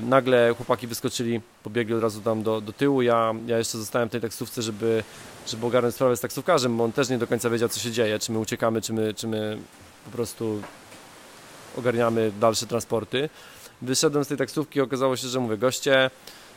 Nagle 0.02 0.54
chłopaki 0.56 0.86
wyskoczyli, 0.86 1.40
pobiegli 1.62 1.94
od 1.94 2.02
razu 2.02 2.20
tam 2.20 2.42
do, 2.42 2.60
do 2.60 2.72
tyłu. 2.72 3.02
Ja, 3.02 3.34
ja 3.46 3.58
jeszcze 3.58 3.78
zostałem 3.78 4.08
w 4.08 4.12
tej 4.12 4.20
taksówce, 4.20 4.62
żeby, 4.62 5.04
żeby 5.46 5.66
ogarnąć 5.66 5.94
sprawę 5.94 6.16
z 6.16 6.20
taksówkarzem, 6.20 6.76
bo 6.76 6.84
on 6.84 6.92
też 6.92 7.08
nie 7.08 7.18
do 7.18 7.26
końca 7.26 7.50
wiedział, 7.50 7.68
co 7.68 7.80
się 7.80 7.90
dzieje. 7.90 8.18
Czy 8.18 8.32
my 8.32 8.38
uciekamy, 8.38 8.82
czy 8.82 8.92
my, 8.92 9.14
czy 9.14 9.28
my 9.28 9.58
po 10.04 10.10
prostu 10.10 10.62
ogarniamy 11.78 12.32
dalsze 12.40 12.66
transporty. 12.66 13.28
Wyszedłem 13.82 14.24
z 14.24 14.28
tej 14.28 14.36
taksówki 14.36 14.78
i 14.78 14.82
okazało 14.82 15.16
się, 15.16 15.28
że 15.28 15.40
mówię, 15.40 15.56
goście 15.58 16.10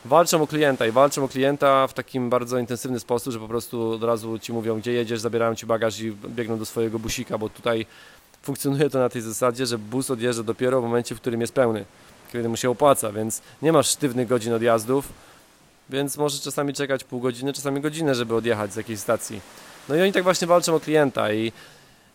walczą 0.06 0.42
o 0.42 0.48
klienta 0.48 0.88
i 0.88 0.92
walczą 0.92 1.24
o 1.24 1.28
klienta 1.28 1.88
w 1.88 1.94
takim 1.94 2.30
bardzo 2.30 2.58
intensywny 2.58 3.00
sposób, 3.00 3.34
że 3.34 3.40
po 3.40 3.48
prostu 3.48 3.92
od 3.92 4.04
razu 4.04 4.40
ci 4.40 4.54
mówią, 4.54 4.80
gdzie 4.80 4.92
jedziesz, 4.92 5.20
zabierają 5.20 5.56
ci 5.56 5.66
bagaż 5.66 6.00
i 6.00 6.12
biegną 6.12 6.60
do 6.60 6.66
swojego 6.66 7.00
busika, 7.00 7.38
bo 7.38 7.50
tutaj 7.50 7.86
funkcjonuje 8.42 8.90
to 8.90 9.00
na 9.00 9.10
tej 9.10 9.22
zasadzie, 9.22 9.66
że 9.66 9.78
bus 9.78 10.12
odjeżdża 10.12 10.44
dopiero 10.44 10.82
w 10.82 10.84
momencie, 10.84 11.16
w 11.16 11.22
którym 11.22 11.42
jest 11.42 11.54
pełny, 11.54 11.86
kiedy 12.36 12.50
mu 12.50 12.58
się 12.58 12.70
opłaca, 12.70 13.12
więc 13.12 13.42
nie 13.62 13.72
masz 13.72 13.90
sztywnych 13.90 14.28
godzin 14.28 14.54
odjazdów, 14.54 15.14
więc 15.90 16.18
może 16.18 16.40
czasami 16.40 16.74
czekać 16.74 17.04
pół 17.04 17.20
godziny, 17.20 17.54
czasami 17.54 17.82
godzinę, 17.82 18.16
żeby 18.16 18.36
odjechać 18.36 18.74
z 18.74 18.76
jakiejś 18.76 19.00
stacji. 19.00 19.42
No 19.90 19.96
i 19.96 20.02
oni 20.02 20.12
tak 20.12 20.24
właśnie 20.24 20.48
walczą 20.48 20.76
o 20.76 20.80
klienta 20.80 21.34
i, 21.34 21.52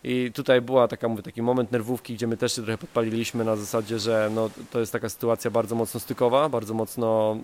i 0.03 0.31
tutaj 0.33 0.61
była 0.61 0.87
taka, 0.87 1.07
mówię, 1.07 1.23
taki 1.23 1.41
moment 1.41 1.71
nerwówki, 1.71 2.13
gdzie 2.13 2.27
my 2.27 2.37
też 2.37 2.55
się 2.55 2.61
trochę 2.61 2.77
podpaliliśmy 2.77 3.45
na 3.45 3.55
zasadzie, 3.55 3.99
że 3.99 4.29
no, 4.35 4.49
to 4.71 4.79
jest 4.79 4.91
taka 4.91 5.09
sytuacja 5.09 5.51
bardzo 5.51 5.75
mocno 5.75 5.99
stykowa, 5.99 6.49
bardzo 6.49 6.73
mocno 6.73 7.37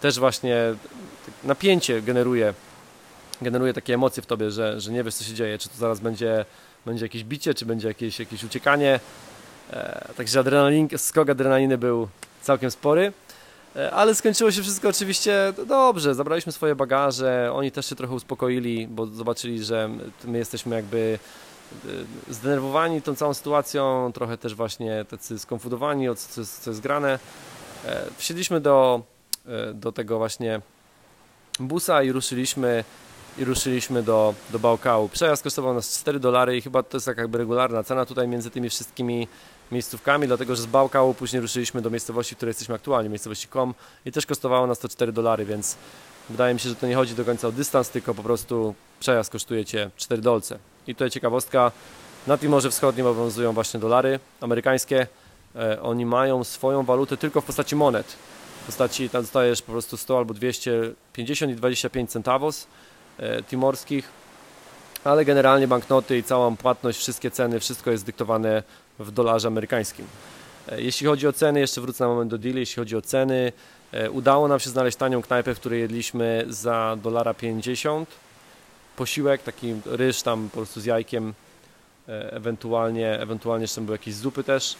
też 0.00 0.18
właśnie 0.18 0.56
napięcie 1.44 2.02
generuje, 2.02 2.54
generuje 3.42 3.72
takie 3.72 3.94
emocje 3.94 4.22
w 4.22 4.26
tobie, 4.26 4.50
że, 4.50 4.80
że 4.80 4.92
nie 4.92 5.04
wiesz 5.04 5.14
co 5.14 5.24
się 5.24 5.34
dzieje, 5.34 5.58
czy 5.58 5.68
to 5.68 5.76
zaraz 5.76 6.00
będzie, 6.00 6.44
będzie 6.86 7.04
jakieś 7.04 7.24
bicie, 7.24 7.54
czy 7.54 7.66
będzie 7.66 7.88
jakieś, 7.88 8.18
jakieś 8.18 8.44
uciekanie. 8.44 9.00
E, 9.72 10.08
także 10.16 10.40
adrenalin, 10.40 10.88
skok 10.96 11.30
adrenaliny 11.30 11.78
był 11.78 12.08
całkiem 12.42 12.70
spory. 12.70 13.12
E, 13.76 13.90
ale 13.90 14.14
skończyło 14.14 14.50
się 14.50 14.62
wszystko 14.62 14.88
oczywiście 14.88 15.52
dobrze. 15.66 16.14
Zabraliśmy 16.14 16.52
swoje 16.52 16.74
bagaże, 16.74 17.50
oni 17.54 17.72
też 17.72 17.86
się 17.86 17.96
trochę 17.96 18.14
uspokoili, 18.14 18.86
bo 18.90 19.06
zobaczyli, 19.06 19.64
że 19.64 19.90
my 20.24 20.38
jesteśmy 20.38 20.76
jakby 20.76 21.18
e, 22.28 22.32
zdenerwowani 22.32 23.02
tą 23.02 23.14
całą 23.14 23.34
sytuacją, 23.34 24.12
trochę 24.14 24.38
też 24.38 24.54
właśnie 24.54 25.04
tacy 25.08 25.38
skonfudowani 25.38 26.08
o 26.08 26.14
co, 26.14 26.44
co 26.44 26.70
jest 26.70 26.80
grane. 26.80 27.18
Wsiedliśmy 28.16 28.60
do, 28.60 29.02
do 29.74 29.92
tego 29.92 30.18
właśnie 30.18 30.60
busa 31.60 32.02
i 32.02 32.12
ruszyliśmy 32.12 32.84
i 33.38 33.44
ruszyliśmy 33.44 34.02
do, 34.02 34.34
do 34.50 34.58
Bałkału. 34.58 35.08
Przejazd 35.08 35.42
kosztował 35.42 35.74
nas 35.74 36.00
4 36.00 36.20
dolary 36.20 36.56
i 36.56 36.62
chyba 36.62 36.82
to 36.82 36.96
jest 36.96 37.06
tak 37.06 37.18
jakby 37.18 37.38
regularna 37.38 37.82
cena 37.82 38.06
tutaj 38.06 38.28
między 38.28 38.50
tymi 38.50 38.70
wszystkimi 38.70 39.28
miejscówkami, 39.72 40.26
dlatego 40.26 40.56
że 40.56 40.62
z 40.62 40.66
Bałkału 40.66 41.14
później 41.14 41.42
ruszyliśmy 41.42 41.82
do 41.82 41.90
miejscowości, 41.90 42.34
w 42.34 42.36
której 42.38 42.50
jesteśmy 42.50 42.74
aktualnie, 42.74 43.08
miejscowości 43.08 43.48
Kom 43.48 43.74
i 44.04 44.12
też 44.12 44.26
kosztowało 44.26 44.66
nas 44.66 44.78
to 44.78 44.88
4 44.88 45.12
dolary, 45.12 45.44
więc 45.44 45.76
wydaje 46.30 46.54
mi 46.54 46.60
się, 46.60 46.68
że 46.68 46.74
to 46.74 46.86
nie 46.86 46.94
chodzi 46.94 47.14
do 47.14 47.24
końca 47.24 47.48
o 47.48 47.52
dystans, 47.52 47.90
tylko 47.90 48.14
po 48.14 48.22
prostu 48.22 48.74
przejazd 49.00 49.32
kosztuje 49.32 49.64
Cię 49.64 49.90
4 49.96 50.22
dolce. 50.22 50.58
I 50.86 50.94
tutaj 50.94 51.10
ciekawostka, 51.10 51.72
na 52.26 52.38
Timorze 52.38 52.70
Wschodnim 52.70 53.06
obowiązują 53.06 53.52
właśnie 53.52 53.80
dolary 53.80 54.20
amerykańskie, 54.40 55.06
e, 55.56 55.82
oni 55.82 56.06
mają 56.06 56.44
swoją 56.44 56.82
walutę 56.82 57.16
tylko 57.16 57.40
w 57.40 57.44
postaci 57.44 57.76
monet, 57.76 58.06
w 58.62 58.66
postaci, 58.66 59.10
tam 59.10 59.22
dostajesz 59.22 59.62
po 59.62 59.72
prostu 59.72 59.96
100 59.96 60.18
albo 60.18 60.34
250 60.34 61.52
i 61.52 61.54
25 61.54 62.10
centavos 62.10 62.66
timorskich, 63.48 64.08
ale 65.04 65.24
generalnie 65.24 65.68
banknoty 65.68 66.18
i 66.18 66.22
całą 66.22 66.56
płatność, 66.56 66.98
wszystkie 66.98 67.30
ceny, 67.30 67.60
wszystko 67.60 67.90
jest 67.90 68.04
dyktowane 68.04 68.62
w 68.98 69.10
dolarze 69.10 69.48
amerykańskim. 69.48 70.06
E, 70.68 70.82
jeśli 70.82 71.06
chodzi 71.06 71.28
o 71.28 71.32
ceny, 71.32 71.60
jeszcze 71.60 71.80
wrócę 71.80 72.04
na 72.04 72.10
moment 72.10 72.30
do 72.30 72.38
deal, 72.38 72.56
jeśli 72.56 72.76
chodzi 72.76 72.96
o 72.96 73.02
ceny, 73.02 73.52
e, 73.92 74.10
udało 74.10 74.48
nam 74.48 74.60
się 74.60 74.70
znaleźć 74.70 74.96
tanią 74.96 75.22
knajpę, 75.22 75.54
w 75.54 75.60
której 75.60 75.80
jedliśmy 75.80 76.44
za 76.48 76.96
dolara 77.02 77.34
50. 77.34 78.08
Posiłek, 78.96 79.42
taki 79.42 79.74
ryż 79.86 80.22
tam 80.22 80.48
po 80.50 80.56
prostu 80.56 80.80
z 80.80 80.84
jajkiem, 80.84 81.34
e, 82.08 82.32
ewentualnie, 82.32 83.20
ewentualnie 83.20 83.64
jeszcze 83.64 83.80
były 83.80 83.94
jakieś 83.94 84.14
zupy 84.14 84.44
też. 84.44 84.76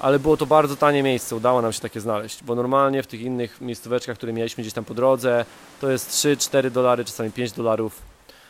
Ale 0.00 0.18
było 0.18 0.36
to 0.36 0.46
bardzo 0.46 0.76
tanie 0.76 1.02
miejsce, 1.02 1.36
udało 1.36 1.62
nam 1.62 1.72
się 1.72 1.80
takie 1.80 2.00
znaleźć, 2.00 2.44
bo 2.44 2.54
normalnie 2.54 3.02
w 3.02 3.06
tych 3.06 3.20
innych 3.20 3.60
miejscóweczkach, 3.60 4.16
które 4.16 4.32
mieliśmy 4.32 4.62
gdzieś 4.62 4.74
tam 4.74 4.84
po 4.84 4.94
drodze, 4.94 5.44
to 5.80 5.90
jest 5.90 6.10
3-4 6.10 6.70
dolary, 6.70 7.04
czasami 7.04 7.30
5 7.30 7.52
dolarów. 7.52 8.02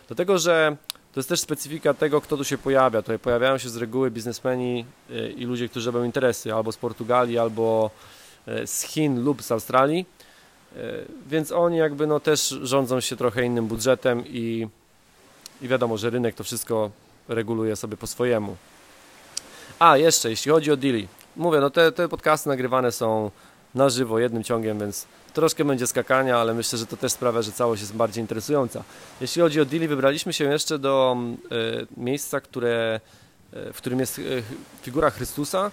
Dlatego, 0.08 0.38
że 0.38 0.76
to 1.12 1.20
jest 1.20 1.28
też 1.28 1.40
specyfika 1.40 1.94
tego, 1.94 2.20
kto 2.20 2.36
tu 2.36 2.44
się 2.44 2.58
pojawia. 2.58 3.02
Tutaj 3.02 3.18
pojawiają 3.18 3.58
się 3.58 3.68
z 3.68 3.76
reguły 3.76 4.10
biznesmeni 4.10 4.84
y, 5.10 5.34
i 5.36 5.44
ludzie, 5.44 5.68
którzy 5.68 5.90
robią 5.90 6.04
interesy 6.04 6.54
albo 6.54 6.72
z 6.72 6.76
Portugalii, 6.76 7.38
albo 7.38 7.90
y, 8.48 8.66
z 8.66 8.82
Chin 8.82 9.24
lub 9.24 9.42
z 9.42 9.52
Australii. 9.52 10.06
Więc 11.26 11.52
oni 11.52 11.76
jakby 11.76 12.06
no 12.06 12.20
też 12.20 12.54
rządzą 12.62 13.00
się 13.00 13.16
trochę 13.16 13.44
innym 13.44 13.66
budżetem 13.66 14.24
i, 14.26 14.68
i 15.62 15.68
wiadomo, 15.68 15.98
że 15.98 16.10
rynek 16.10 16.34
to 16.34 16.44
wszystko 16.44 16.90
reguluje 17.28 17.76
sobie 17.76 17.96
po 17.96 18.06
swojemu. 18.06 18.56
A, 19.78 19.96
jeszcze, 19.96 20.30
jeśli 20.30 20.52
chodzi 20.52 20.72
o 20.72 20.76
deali. 20.76 21.08
Mówię, 21.36 21.60
no 21.60 21.70
te, 21.70 21.92
te 21.92 22.08
podcasty 22.08 22.48
nagrywane 22.48 22.92
są 22.92 23.30
na 23.74 23.88
żywo, 23.88 24.18
jednym 24.18 24.44
ciągiem, 24.44 24.78
więc 24.78 25.06
troszkę 25.32 25.64
będzie 25.64 25.86
skakania, 25.86 26.38
ale 26.38 26.54
myślę, 26.54 26.78
że 26.78 26.86
to 26.86 26.96
też 26.96 27.12
sprawia, 27.12 27.42
że 27.42 27.52
całość 27.52 27.82
jest 27.82 27.94
bardziej 27.94 28.22
interesująca. 28.22 28.82
Jeśli 29.20 29.42
chodzi 29.42 29.60
o 29.60 29.64
deali, 29.64 29.88
wybraliśmy 29.88 30.32
się 30.32 30.44
jeszcze 30.44 30.78
do 30.78 31.16
y, 31.52 31.86
miejsca, 31.96 32.40
które, 32.40 33.00
y, 33.54 33.72
w 33.72 33.76
którym 33.76 34.00
jest 34.00 34.18
y, 34.18 34.42
figura 34.82 35.10
Chrystusa. 35.10 35.70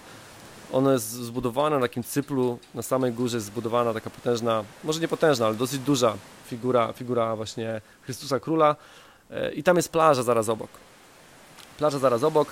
Ono 0.72 0.92
jest 0.92 1.10
zbudowane 1.10 1.76
na 1.76 1.82
takim 1.82 2.04
cyplu, 2.04 2.58
na 2.74 2.82
samej 2.82 3.12
górze 3.12 3.36
jest 3.36 3.46
zbudowana 3.46 3.94
taka 3.94 4.10
potężna, 4.10 4.64
może 4.84 5.00
nie 5.00 5.08
potężna, 5.08 5.46
ale 5.46 5.54
dosyć 5.54 5.78
duża 5.80 6.14
figura, 6.46 6.92
figura 6.92 7.36
właśnie 7.36 7.80
Chrystusa 8.02 8.40
Króla 8.40 8.76
i 9.54 9.62
tam 9.62 9.76
jest 9.76 9.88
plaża 9.88 10.22
zaraz 10.22 10.48
obok. 10.48 10.70
Plaża 11.78 11.98
zaraz 11.98 12.22
obok, 12.22 12.48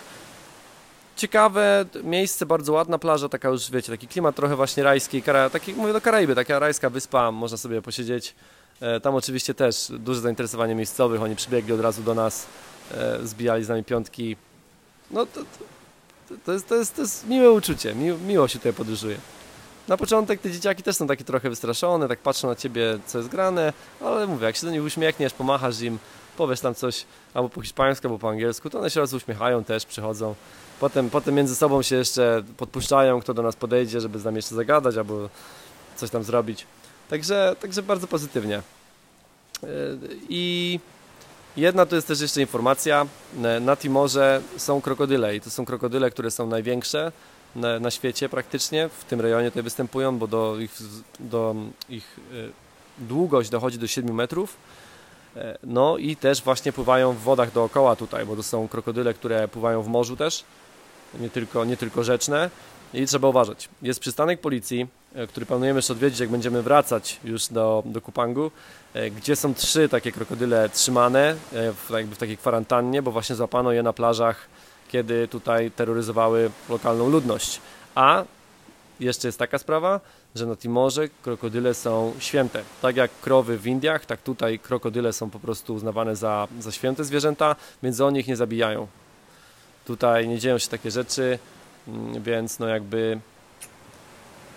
ciekawe 1.16 1.85
miejsce, 2.04 2.46
bardzo 2.46 2.73
ładna 2.73 2.99
plaża, 2.99 3.28
taka 3.28 3.49
już 3.49 3.70
wiecie, 3.70 3.92
taki 3.92 4.08
klimat 4.08 4.37
trochę 4.37 4.56
właśnie 4.56 4.82
rajski, 4.82 5.23
kara, 5.23 5.50
taki, 5.50 5.75
mówię 5.75 5.92
do 5.92 6.00
Karaiby, 6.00 6.35
taka 6.35 6.58
rajska 6.58 6.90
wyspa, 6.90 7.32
można 7.32 7.58
sobie 7.58 7.82
posiedzieć. 7.82 8.35
E, 8.80 9.00
tam 9.00 9.14
oczywiście 9.14 9.54
też 9.54 9.92
duże 9.99 10.20
zainteresowanie 10.20 10.75
miejscowych, 10.75 11.23
oni 11.23 11.37
przybiegli 11.37 11.73
od 11.73 11.80
razu 11.80 12.02
do 12.02 12.14
nas, 12.14 12.46
e, 12.94 13.26
zbijali 13.26 13.64
z 13.64 13.68
nami 13.68 13.85
piątki. 13.85 14.37
No 15.11 15.26
to, 15.26 15.40
to, 16.28 16.35
to, 16.44 16.52
jest, 16.52 16.68
to, 16.68 16.75
jest, 16.75 16.96
to 16.96 17.02
jest 17.02 17.26
miłe 17.26 17.50
uczucie, 17.50 17.94
miło, 17.94 18.18
miło 18.18 18.49
się 18.49 18.58
tutaj 18.58 18.73
podróżuje. 18.73 19.16
Na 19.88 19.97
początek 19.97 20.40
te 20.40 20.50
dzieciaki 20.50 20.83
też 20.83 20.97
są 20.97 21.07
takie 21.07 21.25
trochę 21.25 21.50
wystraszone, 21.50 22.09
tak 22.09 22.19
patrzą 22.19 22.49
na 22.49 22.55
ciebie, 22.55 22.99
co 23.07 23.19
jest 23.19 23.31
grane, 23.31 23.73
ale 24.00 24.26
mówię, 24.26 24.47
jak 24.47 24.57
się 24.57 24.66
do 24.66 24.73
nich 24.73 24.83
uśmiechniesz, 24.83 25.33
pomachasz 25.33 25.81
im, 25.81 25.99
powiesz 26.37 26.61
tam 26.61 26.75
coś 26.75 27.05
albo 27.35 27.49
po 27.49 27.62
hiszpańsku, 27.62 28.07
albo 28.07 28.19
po 28.19 28.28
angielsku, 28.31 28.71
to 28.71 28.78
one 28.78 28.90
się 28.90 29.00
raz 29.00 29.12
uśmiechają 29.12 29.64
też, 29.64 29.87
przychodzą. 29.87 30.35
Potem, 30.81 31.11
potem 31.11 31.35
między 31.35 31.57
sobą 31.57 31.83
się 31.83 31.97
jeszcze 31.97 32.43
podpuszczają, 32.57 33.21
kto 33.21 33.35
do 33.35 33.43
nas 33.43 33.57
podejdzie, 33.57 34.00
żeby 34.00 34.19
z 34.19 34.25
nami 34.25 34.37
jeszcze 34.37 34.55
zagadać 34.55 34.97
albo 34.97 35.28
coś 35.97 36.11
tam 36.11 36.25
zrobić. 36.25 36.66
Także, 37.11 37.57
także 37.61 37.83
bardzo 37.83 38.07
pozytywnie. 38.07 38.62
Yy, 39.62 39.69
I 40.28 40.81
jedna 41.57 41.87
to 41.87 41.97
jest 41.97 42.09
też 42.09 42.21
jeszcze 42.21 42.40
informacja. 42.40 43.07
Na 43.61 43.76
Timorze 43.76 44.40
są 44.57 44.81
krokodyle 44.81 45.37
i 45.37 45.40
to 45.40 45.50
są 45.50 45.64
krokodyle, 45.64 46.11
które 46.11 46.31
są 46.31 46.47
największe 46.47 47.12
na, 47.56 47.80
na 47.80 47.90
świecie 47.90 48.28
praktycznie. 48.28 48.88
W 48.88 49.04
tym 49.04 49.20
rejonie 49.20 49.50
tutaj 49.50 49.62
występują, 49.62 50.18
bo 50.18 50.26
do 50.26 50.58
ich, 50.58 50.78
do 51.20 51.54
ich 51.88 52.16
yy, 52.32 52.50
długość 52.98 53.50
dochodzi 53.50 53.78
do 53.78 53.86
7 53.86 54.14
metrów. 54.14 54.56
Yy, 55.36 55.42
no 55.64 55.96
i 55.96 56.16
też 56.16 56.42
właśnie 56.42 56.72
pływają 56.72 57.12
w 57.12 57.18
wodach 57.18 57.52
dookoła 57.52 57.96
tutaj, 57.96 58.26
bo 58.26 58.36
to 58.36 58.42
są 58.42 58.68
krokodyle, 58.68 59.14
które 59.14 59.48
pływają 59.48 59.82
w 59.82 59.88
morzu 59.88 60.16
też 60.16 60.44
nie 61.20 61.30
tylko, 61.30 61.64
nie 61.64 61.76
tylko 61.76 62.04
rzeczne 62.04 62.50
i 62.94 63.06
trzeba 63.06 63.28
uważać. 63.28 63.68
Jest 63.82 64.00
przystanek 64.00 64.40
policji, 64.40 64.86
e, 65.14 65.26
który 65.26 65.46
planujemy 65.46 65.78
jeszcze 65.78 65.92
odwiedzić, 65.92 66.20
jak 66.20 66.28
będziemy 66.28 66.62
wracać 66.62 67.20
już 67.25 67.46
do, 67.46 67.82
do 67.86 68.00
Kupangu, 68.00 68.50
e, 68.94 69.10
gdzie 69.10 69.36
są 69.36 69.54
trzy 69.54 69.88
takie 69.88 70.12
krokodyle 70.12 70.68
trzymane 70.68 71.36
e, 71.52 71.72
w, 71.72 71.90
jakby 71.90 72.14
w 72.14 72.18
takiej 72.18 72.36
kwarantannie, 72.36 73.02
bo 73.02 73.10
właśnie 73.10 73.36
złapano 73.36 73.72
je 73.72 73.82
na 73.82 73.92
plażach, 73.92 74.48
kiedy 74.88 75.28
tutaj 75.28 75.71
terroryzowały 75.71 76.50
lokalną 76.69 77.09
ludność. 77.09 77.61
A 77.95 78.25
jeszcze 79.00 79.28
jest 79.28 79.38
taka 79.38 79.59
sprawa, 79.59 80.00
że 80.35 80.47
na 80.47 80.57
Timorze 80.57 81.09
krokodyle 81.23 81.75
są 81.75 82.14
święte. 82.19 82.62
Tak 82.83 82.97
jak 82.97 83.11
krowy 83.21 83.59
w 83.59 83.66
Indiach, 83.66 84.07
tak 84.07 84.23
tutaj 84.23 84.59
krokodyle 84.59 85.12
są 85.12 85.31
po 85.31 85.38
prostu 85.38 85.75
uznawane 85.75 86.16
za, 86.16 86.49
za 86.61 86.73
święte 86.73 87.05
zwierzęta, 87.05 87.57
więc 87.83 88.00
oni 88.00 88.21
ich 88.21 88.26
nie 88.26 88.37
zabijają. 88.37 88.87
Tutaj 89.85 90.28
nie 90.28 90.38
dzieją 90.38 90.59
się 90.59 90.69
takie 90.69 90.90
rzeczy, 90.90 91.38
mm, 91.88 92.23
więc 92.23 92.59
no 92.59 92.69
jakby 92.69 93.19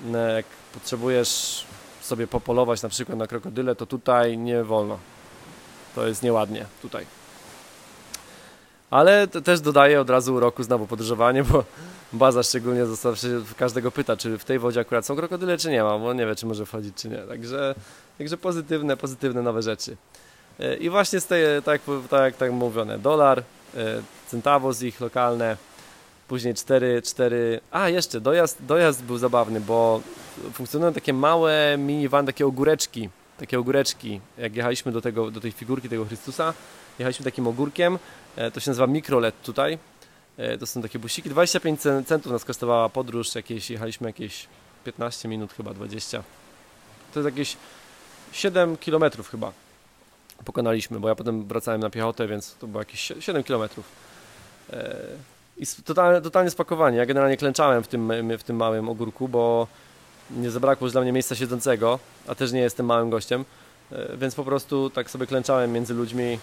no 0.01 0.17
jak 0.17 0.45
potrzebujesz 0.73 1.65
sobie 2.01 2.27
popolować 2.27 2.81
na 2.81 2.89
przykład 2.89 3.17
na 3.17 3.27
krokodyle, 3.27 3.75
to 3.75 3.85
tutaj 3.85 4.37
nie 4.37 4.63
wolno. 4.63 4.99
To 5.95 6.07
jest 6.07 6.23
nieładnie 6.23 6.65
tutaj. 6.81 7.18
Ale 8.89 9.27
też 9.27 9.61
dodaję 9.61 10.01
od 10.01 10.09
razu 10.09 10.39
roku 10.39 10.63
znowu 10.63 10.87
podróżowanie, 10.87 11.43
bo 11.43 11.63
baza 12.13 12.43
szczególnie 12.43 12.85
zawsze 12.85 13.27
każdego 13.57 13.91
pyta, 13.91 14.17
czy 14.17 14.37
w 14.37 14.45
tej 14.45 14.59
wodzie 14.59 14.79
akurat 14.79 15.05
są 15.05 15.15
krokodyle, 15.15 15.57
czy 15.57 15.69
nie 15.69 15.83
ma, 15.83 15.99
bo 15.99 16.13
nie 16.13 16.25
wie, 16.25 16.35
czy 16.35 16.45
może 16.45 16.65
wchodzić, 16.65 16.95
czy 16.95 17.09
nie. 17.09 17.17
Także, 17.17 17.75
także 18.17 18.37
pozytywne, 18.37 18.97
pozytywne 18.97 19.41
nowe 19.41 19.61
rzeczy. 19.61 19.97
E, 20.59 20.75
I 20.75 20.89
właśnie 20.89 21.19
z 21.19 21.25
tej, 21.25 21.61
tak, 21.63 21.81
tak 22.09 22.35
tak 22.35 22.51
mówione, 22.51 22.99
dolar, 22.99 23.39
e, 23.39 24.01
centavos 24.27 24.81
ich 24.81 25.01
lokalne, 25.01 25.57
później 26.27 26.53
4, 26.53 27.01
4, 27.01 27.59
a 27.71 27.89
jeszcze 27.89 28.21
dojazd, 28.21 28.57
dojazd 28.65 29.03
był 29.03 29.17
zabawny, 29.17 29.61
bo 29.61 30.01
funkcjonują 30.53 30.93
takie 30.93 31.13
małe 31.13 31.77
minivan, 31.77 32.25
takie 32.25 32.45
ogóreczki, 32.45 33.09
takie 33.39 33.59
ogóreczki, 33.59 34.21
jak 34.37 34.55
jechaliśmy 34.55 34.91
do, 34.91 35.01
tego, 35.01 35.31
do 35.31 35.39
tej 35.39 35.51
figurki 35.51 35.89
tego 35.89 36.05
Chrystusa, 36.05 36.53
jechaliśmy 36.99 37.25
takim 37.25 37.47
ogórkiem, 37.47 37.99
e, 38.35 38.51
to 38.51 38.59
się 38.59 38.71
nazywa 38.71 38.87
mikrolet 38.87 39.41
tutaj, 39.41 39.77
E, 40.39 40.57
to 40.57 40.67
są 40.67 40.81
takie 40.81 40.99
busiki. 40.99 41.29
25 41.29 41.81
centów 41.81 42.31
nas 42.31 42.45
kosztowała 42.45 42.89
podróż, 42.89 43.35
jakieś, 43.35 43.69
jechaliśmy 43.69 44.09
jakieś 44.09 44.47
15 44.83 45.27
minut 45.27 45.53
chyba, 45.53 45.73
20. 45.73 46.23
To 47.13 47.19
jest 47.19 47.25
jakieś 47.25 47.57
7 48.31 48.77
kilometrów 48.77 49.29
chyba 49.29 49.51
pokonaliśmy, 50.45 50.99
bo 50.99 51.07
ja 51.07 51.15
potem 51.15 51.47
wracałem 51.47 51.81
na 51.81 51.89
piechotę, 51.89 52.27
więc 52.27 52.55
to 52.55 52.67
było 52.67 52.81
jakieś 52.81 53.13
7 53.19 53.43
kilometrów. 53.43 53.85
E, 54.73 54.97
I 55.57 55.65
totalnie, 55.85 56.21
totalnie 56.21 56.51
spakowanie. 56.51 56.97
Ja 56.97 57.05
generalnie 57.05 57.37
klęczałem 57.37 57.83
w 57.83 57.87
tym, 57.87 58.11
w 58.37 58.43
tym 58.43 58.55
małym 58.55 58.89
ogórku, 58.89 59.27
bo 59.27 59.67
nie 60.31 60.51
zabrakło 60.51 60.85
już 60.85 60.91
dla 60.91 61.01
mnie 61.01 61.11
miejsca 61.11 61.35
siedzącego, 61.35 61.99
a 62.27 62.35
też 62.35 62.51
nie 62.51 62.61
jestem 62.61 62.85
małym 62.85 63.09
gościem, 63.09 63.45
więc 64.17 64.35
po 64.35 64.43
prostu 64.43 64.89
tak 64.89 65.11
sobie 65.11 65.27
klęczałem 65.27 65.71
między 65.71 65.93
ludźmi. 65.93 66.39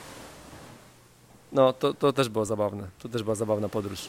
No, 1.52 1.72
to, 1.72 1.94
to 1.94 2.12
też 2.12 2.28
było 2.28 2.44
zabawne. 2.44 2.86
To 3.02 3.08
też 3.08 3.22
była 3.22 3.34
zabawna 3.34 3.68
podróż. 3.68 4.08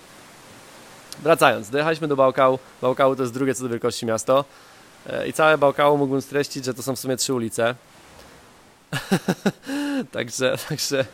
Wracając, 1.23 1.69
dojechaliśmy 1.69 2.07
do 2.07 2.15
Bałkału. 2.15 2.59
Bałkału 2.81 3.15
to 3.15 3.23
jest 3.23 3.33
drugie 3.33 3.55
co 3.55 3.63
do 3.63 3.69
wielkości 3.69 4.05
miasto. 4.05 4.45
E, 5.09 5.27
I 5.27 5.33
całe 5.33 5.57
Bałkału 5.57 5.97
mógłbym 5.97 6.21
streścić, 6.21 6.65
że 6.65 6.73
to 6.73 6.83
są 6.83 6.95
w 6.95 6.99
sumie 6.99 7.17
trzy 7.17 7.33
ulice. 7.33 7.75
także, 10.11 10.57
także 10.69 11.05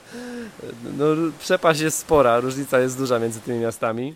no, 0.97 1.05
przepaść 1.39 1.79
jest 1.79 1.97
spora, 1.97 2.39
różnica 2.39 2.79
jest 2.79 2.97
duża 2.97 3.19
między 3.19 3.39
tymi 3.39 3.59
miastami. 3.59 4.15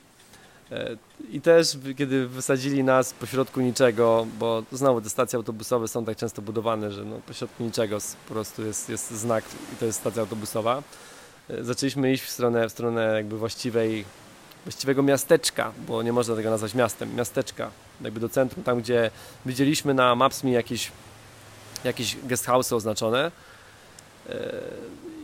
E, 0.72 0.98
I 1.32 1.42
też, 1.42 1.78
kiedy 1.98 2.28
wysadzili 2.28 2.84
nas 2.84 3.14
pośrodku 3.14 3.62
niczego, 3.62 4.28
bo 4.40 4.64
znowu 4.72 5.02
te 5.02 5.10
stacje 5.10 5.38
autobusowe 5.38 5.88
są 5.88 6.06
tak 6.06 6.18
często 6.18 6.42
budowane, 6.42 6.92
że 6.92 7.06
no, 7.06 7.20
pośrodku 7.28 7.64
niczego 7.64 7.98
po 8.28 8.34
prostu 8.34 8.66
jest, 8.66 8.90
jest 8.90 9.12
znak 9.12 9.44
i 9.74 9.76
to 9.76 9.86
jest 9.86 10.00
stacja 10.00 10.22
autobusowa. 10.22 10.84
E, 11.50 11.64
zaczęliśmy 11.64 12.12
iść 12.12 12.24
w 12.24 12.30
stronę, 12.30 12.70
w 12.70 12.72
stronę 12.72 13.14
jakby 13.16 13.38
właściwej, 13.38 14.06
właściwego 14.66 15.04
miasteczka, 15.04 15.72
bo 15.88 16.04
nie 16.04 16.14
można 16.14 16.36
tego 16.36 16.50
nazwać 16.50 16.74
miastem, 16.74 17.16
miasteczka, 17.16 17.72
jakby 18.02 18.20
do 18.20 18.30
centrum, 18.30 18.64
tam 18.64 18.82
gdzie 18.82 19.12
widzieliśmy 19.46 19.94
na 19.94 20.16
Maps.me 20.16 20.52
jakieś, 20.52 20.92
jakieś 21.84 22.16
guest 22.16 22.46
house 22.46 22.74
oznaczone, 22.74 23.32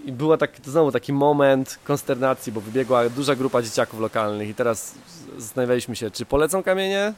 i 0.06 0.12
była 0.12 0.38
tak, 0.38 0.52
znowu 0.66 0.92
taki 0.92 1.14
moment 1.14 1.80
konsternacji, 1.84 2.52
bo 2.52 2.62
wybiegła 2.62 3.10
duża 3.10 3.36
grupa 3.36 3.62
dzieciaków 3.62 4.00
lokalnych 4.00 4.50
i 4.50 4.56
teraz 4.56 4.96
zastanawialiśmy 5.38 5.96
się, 5.96 6.12
czy 6.12 6.26
polecą 6.26 6.64
kamienie, 6.64 7.14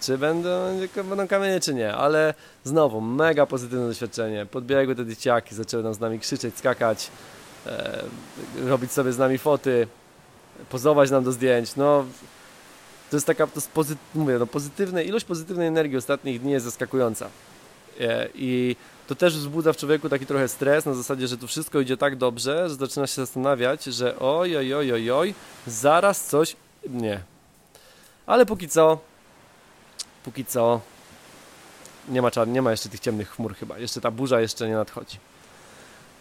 czy 0.00 0.18
będą, 0.18 0.50
będą 1.04 1.28
kamienie, 1.28 1.60
czy 1.60 1.74
nie, 1.74 1.94
ale 1.94 2.34
znowu 2.64 3.00
mega 3.00 3.46
pozytywne 3.46 3.86
doświadczenie. 3.86 4.46
Podbiegły 4.46 4.94
te 4.94 5.06
dzieciaki, 5.06 5.54
zaczęły 5.54 5.82
nam 5.82 5.94
z 5.94 6.00
nami 6.00 6.20
krzyczeć, 6.20 6.58
skakać, 6.58 7.04
e, 7.06 7.10
robić 8.66 8.92
sobie 8.92 9.12
z 9.12 9.18
nami 9.18 9.38
foty, 9.38 9.86
pozować 10.70 11.10
nam 11.10 11.24
do 11.24 11.32
zdjęć. 11.32 11.76
No, 11.76 12.04
to 13.10 13.16
jest 13.16 13.26
taka, 13.26 13.46
to 13.46 13.52
jest 13.54 13.70
pozy, 13.70 13.96
mówię, 14.14 14.38
no, 14.38 14.46
pozytywne, 14.46 15.04
ilość 15.04 15.24
pozytywnej 15.24 15.66
energii 15.66 15.96
ostatnich 15.96 16.40
dni 16.40 16.52
jest 16.52 16.64
zaskakująca. 16.64 17.28
E, 18.00 18.28
I 18.34 18.76
to 19.06 19.14
też 19.14 19.36
wzbudza 19.36 19.72
w 19.72 19.76
człowieku 19.76 20.08
taki 20.08 20.26
trochę 20.26 20.48
stres 20.48 20.86
na 20.86 20.94
zasadzie, 20.94 21.28
że 21.28 21.38
tu 21.38 21.46
wszystko 21.46 21.80
idzie 21.80 21.96
tak 21.96 22.16
dobrze, 22.16 22.68
że 22.68 22.74
zaczyna 22.74 23.06
się 23.06 23.14
zastanawiać, 23.14 23.84
że 23.84 24.18
oj, 24.18 24.56
oj, 24.56 24.74
oj, 24.74 24.92
oj, 24.92 25.10
oj 25.10 25.34
zaraz 25.66 26.26
coś... 26.26 26.56
Nie. 26.88 27.20
Ale 28.26 28.46
póki 28.46 28.68
co, 28.68 28.98
póki 30.24 30.44
co 30.44 30.80
nie 32.08 32.22
ma, 32.22 32.30
czar- 32.30 32.48
nie 32.48 32.62
ma 32.62 32.70
jeszcze 32.70 32.88
tych 32.88 33.00
ciemnych 33.00 33.30
chmur 33.30 33.54
chyba. 33.54 33.78
Jeszcze 33.78 34.00
ta 34.00 34.10
burza 34.10 34.40
jeszcze 34.40 34.68
nie 34.68 34.74
nadchodzi. 34.74 35.18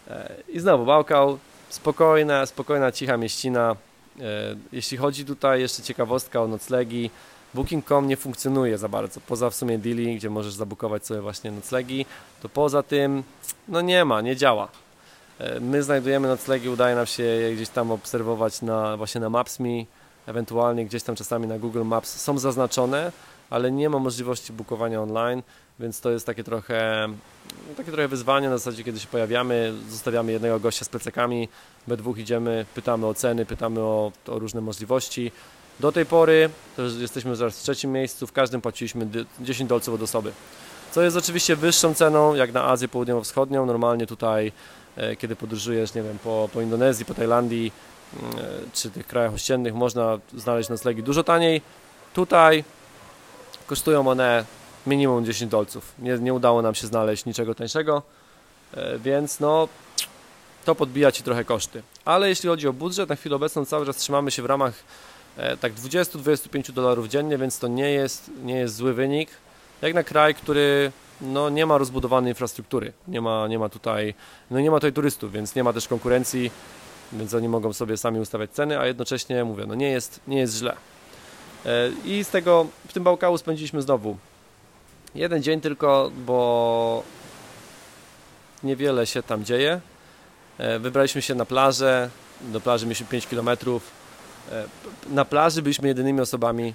E, 0.10 0.36
I 0.50 0.60
znowu 0.60 0.86
Bałkał, 0.86 1.38
spokojna, 1.70 2.46
spokojna, 2.46 2.92
cicha 2.92 3.18
mieścina. 3.18 3.76
E, 4.20 4.24
jeśli 4.72 4.98
chodzi 4.98 5.26
tutaj 5.26 5.62
jeszcze 5.62 5.84
ciekawostka 5.84 6.42
o 6.42 6.48
noclegi, 6.48 7.10
Booking.com 7.54 8.08
nie 8.08 8.18
funkcjonuje 8.18 8.78
za 8.78 8.90
bardzo, 8.90 9.22
poza 9.28 9.50
w 9.50 9.56
sumie 9.56 9.78
Dili, 9.78 10.16
gdzie 10.16 10.30
możesz 10.30 10.54
zabukować 10.54 11.06
sobie 11.06 11.22
właśnie 11.22 11.52
noclegi, 11.52 12.06
to 12.42 12.50
poza 12.50 12.84
tym 12.84 13.24
no 13.68 13.82
nie 13.82 14.06
ma, 14.06 14.22
nie 14.22 14.36
działa. 14.36 14.68
E, 15.40 15.60
my 15.60 15.84
znajdujemy 15.84 16.27
noclegi, 16.27 16.70
udaje 16.70 16.96
nam 16.96 17.05
się 17.05 17.24
je 17.24 17.55
gdzieś 17.55 17.70
tam 17.70 17.92
obserwować 17.92 18.62
na, 18.62 18.98
właśnie 18.98 19.22
na 19.22 19.29
Maps.me, 19.29 19.86
ewentualnie 20.25 20.86
gdzieś 20.86 21.03
tam 21.03 21.16
czasami 21.16 21.48
na 21.48 21.60
Google 21.60 21.84
Maps 21.84 22.22
są 22.22 22.38
zaznaczone, 22.38 23.12
ale 23.50 23.72
nie 23.72 23.90
ma 23.90 24.00
możliwości 24.00 24.53
bukowania 24.53 25.01
online, 25.01 25.44
więc 25.79 26.01
to 26.01 26.11
jest 26.11 26.25
takie 26.25 26.44
trochę, 26.44 27.07
takie 27.77 27.92
trochę 27.92 28.07
wyzwanie 28.07 28.50
na 28.50 28.57
zasadzie, 28.57 28.83
kiedy 28.83 29.00
się 29.00 29.07
pojawiamy, 29.07 29.74
zostawiamy 29.90 30.31
jednego 30.31 30.59
gościa 30.59 30.85
z 30.85 30.90
plecakami, 30.90 31.50
we 31.87 31.98
dwóch 31.98 32.18
idziemy, 32.18 32.66
pytamy 32.75 33.05
o 33.05 33.13
ceny, 33.13 33.46
pytamy 33.46 33.79
o, 33.79 34.11
o 34.27 34.40
różne 34.40 34.61
możliwości, 34.61 35.31
do 35.79 35.92
tej 35.92 36.05
pory, 36.05 36.50
to 36.75 36.81
jesteśmy 36.83 37.35
zaraz 37.35 37.59
w 37.59 37.61
trzecim 37.61 37.92
miejscu, 37.92 38.27
w 38.27 38.31
każdym 38.31 38.61
płaciliśmy 38.61 39.07
10 39.42 39.70
dolców 39.70 39.96
od 39.96 40.01
osoby. 40.01 40.31
Co 40.92 41.01
jest 41.01 41.18
oczywiście 41.18 41.55
wyższą 41.55 41.94
ceną 41.94 42.35
jak 42.35 42.53
na 42.53 42.63
Azję 42.63 42.87
Południowo-Wschodnią. 42.87 43.66
Normalnie 43.66 44.07
tutaj, 44.07 44.51
e, 44.96 45.16
kiedy 45.16 45.35
podróżujesz, 45.35 45.94
nie 45.94 46.03
wiem, 46.03 46.20
po, 46.24 46.50
po 46.53 46.61
Indonezji, 46.61 47.05
po 47.05 47.13
Tajlandii 47.13 47.72
mm, 48.24 48.35
e, 48.35 48.42
czy 48.74 48.90
tych 48.90 49.07
krajach 49.07 49.33
ościennych, 49.33 49.74
można 49.74 50.20
znaleźć 50.37 50.70
noclegi 50.70 51.03
dużo 51.03 51.24
taniej. 51.24 51.61
Tutaj 52.13 52.63
kosztują 53.68 54.07
one 54.07 54.46
minimum 54.85 55.25
10 55.25 55.51
dolców. 55.51 55.94
Nie, 56.00 56.18
nie 56.18 56.33
udało 56.33 56.61
nam 56.61 56.75
się 56.75 56.87
znaleźć 56.87 57.25
niczego 57.25 57.55
tańszego, 57.55 58.03
e, 58.74 59.00
więc 59.00 59.40
no 59.40 59.68
to 60.66 60.75
podbija 60.75 61.11
Ci 61.11 61.24
trochę 61.24 61.46
koszty. 61.46 61.83
Ale 62.05 62.29
jeśli 62.29 62.50
chodzi 62.50 62.68
o 62.68 62.74
budżet, 62.74 63.09
na 63.09 63.16
chwilę 63.16 63.35
obecną 63.35 63.66
cały 63.66 63.85
czas 63.85 63.96
trzymamy 63.96 64.31
się 64.31 64.42
w 64.42 64.46
ramach 64.46 64.74
E, 65.37 65.57
tak 65.57 65.74
20-25 65.74 66.72
dolarów 66.72 67.07
dziennie, 67.07 67.37
więc 67.37 67.59
to 67.59 67.68
nie 67.68 67.92
jest, 67.92 68.31
nie 68.44 68.55
jest 68.55 68.75
zły 68.75 68.94
wynik. 68.94 69.29
Jak 69.81 69.94
na 69.94 70.03
kraj, 70.03 70.35
który 70.35 70.92
no, 71.22 71.50
nie 71.50 71.66
ma 71.66 71.77
rozbudowanej 71.77 72.31
infrastruktury, 72.31 72.94
nie 73.07 73.22
ma, 73.22 73.48
nie 73.48 73.59
ma 73.59 73.70
tutaj, 73.70 74.13
no 74.51 74.59
nie 74.59 74.72
ma 74.72 74.77
tutaj 74.77 74.94
turystów, 74.94 75.31
więc 75.31 75.55
nie 75.55 75.63
ma 75.63 75.74
też 75.74 75.87
konkurencji, 75.87 76.51
więc 77.13 77.33
oni 77.33 77.50
mogą 77.50 77.74
sobie 77.74 77.98
sami 77.98 78.20
ustawiać 78.20 78.51
ceny, 78.51 78.79
a 78.79 78.85
jednocześnie 78.85 79.44
mówię, 79.44 79.66
no 79.68 79.75
nie 79.75 79.90
jest, 79.90 80.20
nie 80.27 80.37
jest 80.37 80.57
źle. 80.57 80.75
E, 81.66 81.92
I 82.05 82.24
z 82.24 82.29
tego, 82.29 82.68
w 82.87 82.94
tym 82.94 83.03
Bałkału 83.03 83.37
spędziliśmy 83.37 83.81
znowu 83.81 84.18
jeden 85.18 85.44
dzień 85.44 85.62
tylko, 85.62 86.12
bo 86.25 87.03
niewiele 88.64 89.08
się 89.08 89.24
tam 89.24 89.46
dzieje. 89.46 89.82
E, 90.58 90.80
wybraliśmy 90.80 91.22
się 91.22 91.36
na 91.36 91.46
plażę, 91.46 92.10
do 92.42 92.62
plaży 92.62 92.86
mieliśmy 92.86 93.08
5 93.08 93.27
kilometrów, 93.27 93.98
E, 94.51 94.66
na 95.10 95.25
plaży 95.25 95.62
byliśmy 95.62 95.88
jedynymi 95.88 96.22
osobami, 96.22 96.74